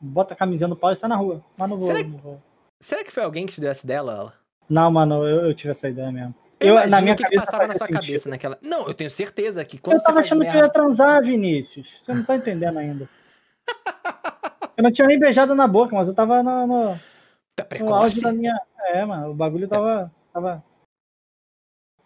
[0.00, 1.44] Bota a camisinha no pau e sai na rua.
[1.56, 1.86] Mas não vou.
[1.86, 2.42] Será não vou.
[2.80, 4.34] Será que foi alguém que te deu essa ideia, Lola?
[4.68, 6.34] Não, mano, eu, eu tive essa ideia mesmo.
[6.60, 8.00] Eu, Eu- na minha o que, que passava na sua sentido.
[8.00, 8.58] cabeça naquela.
[8.62, 10.66] Não, eu tenho certeza que quando Eu tava achando que eu merda...
[10.68, 11.88] ia transar, Vinícius.
[12.00, 13.08] Você não tá entendendo ainda.
[14.76, 17.00] Eu não tinha nem beijado na boca, mas eu tava no, no,
[17.56, 18.20] Tá no auge precoce.
[18.22, 18.58] da minha.
[18.92, 20.12] É, mano, o bagulho tava.
[20.32, 20.64] tava...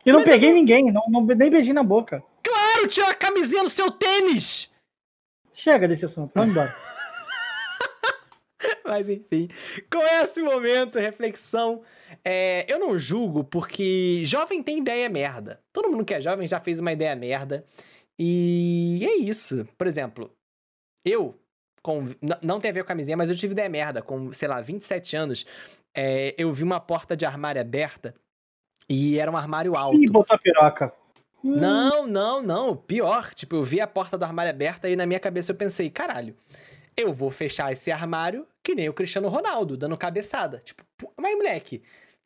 [0.06, 2.22] E não Mas é peguei ninguém, não, não- nem beijei na boca.
[2.42, 4.70] Claro, tira a camisinha do seu tênis!
[5.52, 6.72] Chega desse assunto, vamos embora.
[8.88, 9.48] Mas enfim,
[9.92, 11.82] com esse momento, reflexão,
[12.24, 15.60] é, eu não julgo porque jovem tem ideia merda.
[15.72, 17.66] Todo mundo que é jovem já fez uma ideia merda.
[18.18, 19.68] E é isso.
[19.76, 20.32] Por exemplo,
[21.04, 21.38] eu,
[21.82, 22.04] com,
[22.42, 24.00] não tem a ver com camisinha, mas eu tive ideia merda.
[24.00, 25.46] Com, sei lá, 27 anos,
[25.94, 28.14] é, eu vi uma porta de armário aberta
[28.88, 30.02] e era um armário alto.
[30.02, 30.92] Ih, botou a piroca.
[31.44, 32.74] Não, não, não.
[32.74, 35.88] Pior, tipo, eu vi a porta do armário aberta e na minha cabeça eu pensei,
[35.90, 36.34] caralho,
[36.96, 40.58] eu vou fechar esse armário que nem o Cristiano Ronaldo, dando cabeçada.
[40.58, 40.84] Tipo,
[41.16, 41.82] mas moleque,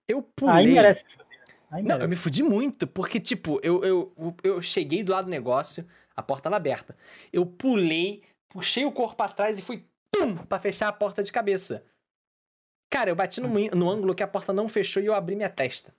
[0.08, 0.56] eu pulei.
[0.56, 1.04] Aí merece.
[1.70, 2.02] Aí Não, merece.
[2.02, 4.12] eu me fudi muito, porque, tipo, eu, eu,
[4.42, 5.86] eu cheguei do lado do negócio,
[6.16, 6.96] a porta tava aberta.
[7.32, 11.84] Eu pulei, puxei o corpo atrás e fui, pum, pra fechar a porta de cabeça.
[12.92, 15.48] Cara, eu bati no, no ângulo que a porta não fechou e eu abri minha
[15.48, 15.94] testa.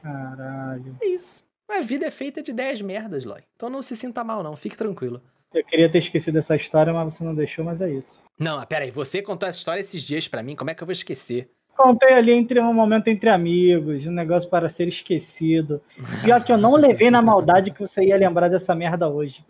[0.00, 0.96] Caralho.
[1.02, 1.46] É isso.
[1.68, 3.44] A vida é feita de 10 merdas, Loy.
[3.54, 4.56] Então não se sinta mal, não.
[4.56, 5.22] Fique tranquilo.
[5.52, 8.22] Eu queria ter esquecido essa história, mas você não deixou, mas é isso.
[8.38, 8.90] Não, mas pera aí.
[8.90, 10.54] Você contou essa história esses dias pra mim.
[10.54, 11.50] Como é que eu vou esquecer?
[11.76, 15.82] Contei ali entre um momento entre amigos, um negócio para ser esquecido.
[16.22, 19.44] Pior que eu não levei na maldade que você ia lembrar dessa merda hoje.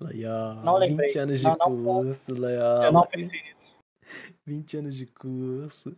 [0.00, 1.08] Loyola, Não lembrei.
[1.08, 2.84] 20 anos de Não, não, curso, Loyola.
[2.84, 3.76] Eu não pensei nisso.
[4.46, 5.96] 20 anos de curso.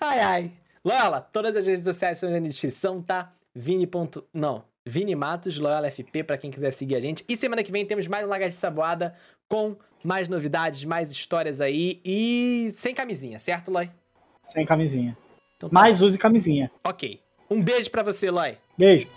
[0.00, 0.52] Ai, ai.
[0.84, 3.32] Loyola, todas as redes sociais estão na descrição, tá?
[3.54, 3.88] Vini.
[4.32, 7.22] Não, Vini Matos, Loyola FP, pra quem quiser seguir a gente.
[7.28, 9.14] E semana que vem temos mais um Lagarde Saboada
[9.46, 13.90] com mais novidades, mais histórias aí e sem camisinha, certo, Loy?
[14.42, 15.16] Sem camisinha.
[15.56, 15.74] Então tá.
[15.74, 16.70] Mas use camisinha.
[16.82, 17.20] Ok.
[17.50, 18.56] Um beijo pra você, Loy.
[18.76, 19.08] Beijo.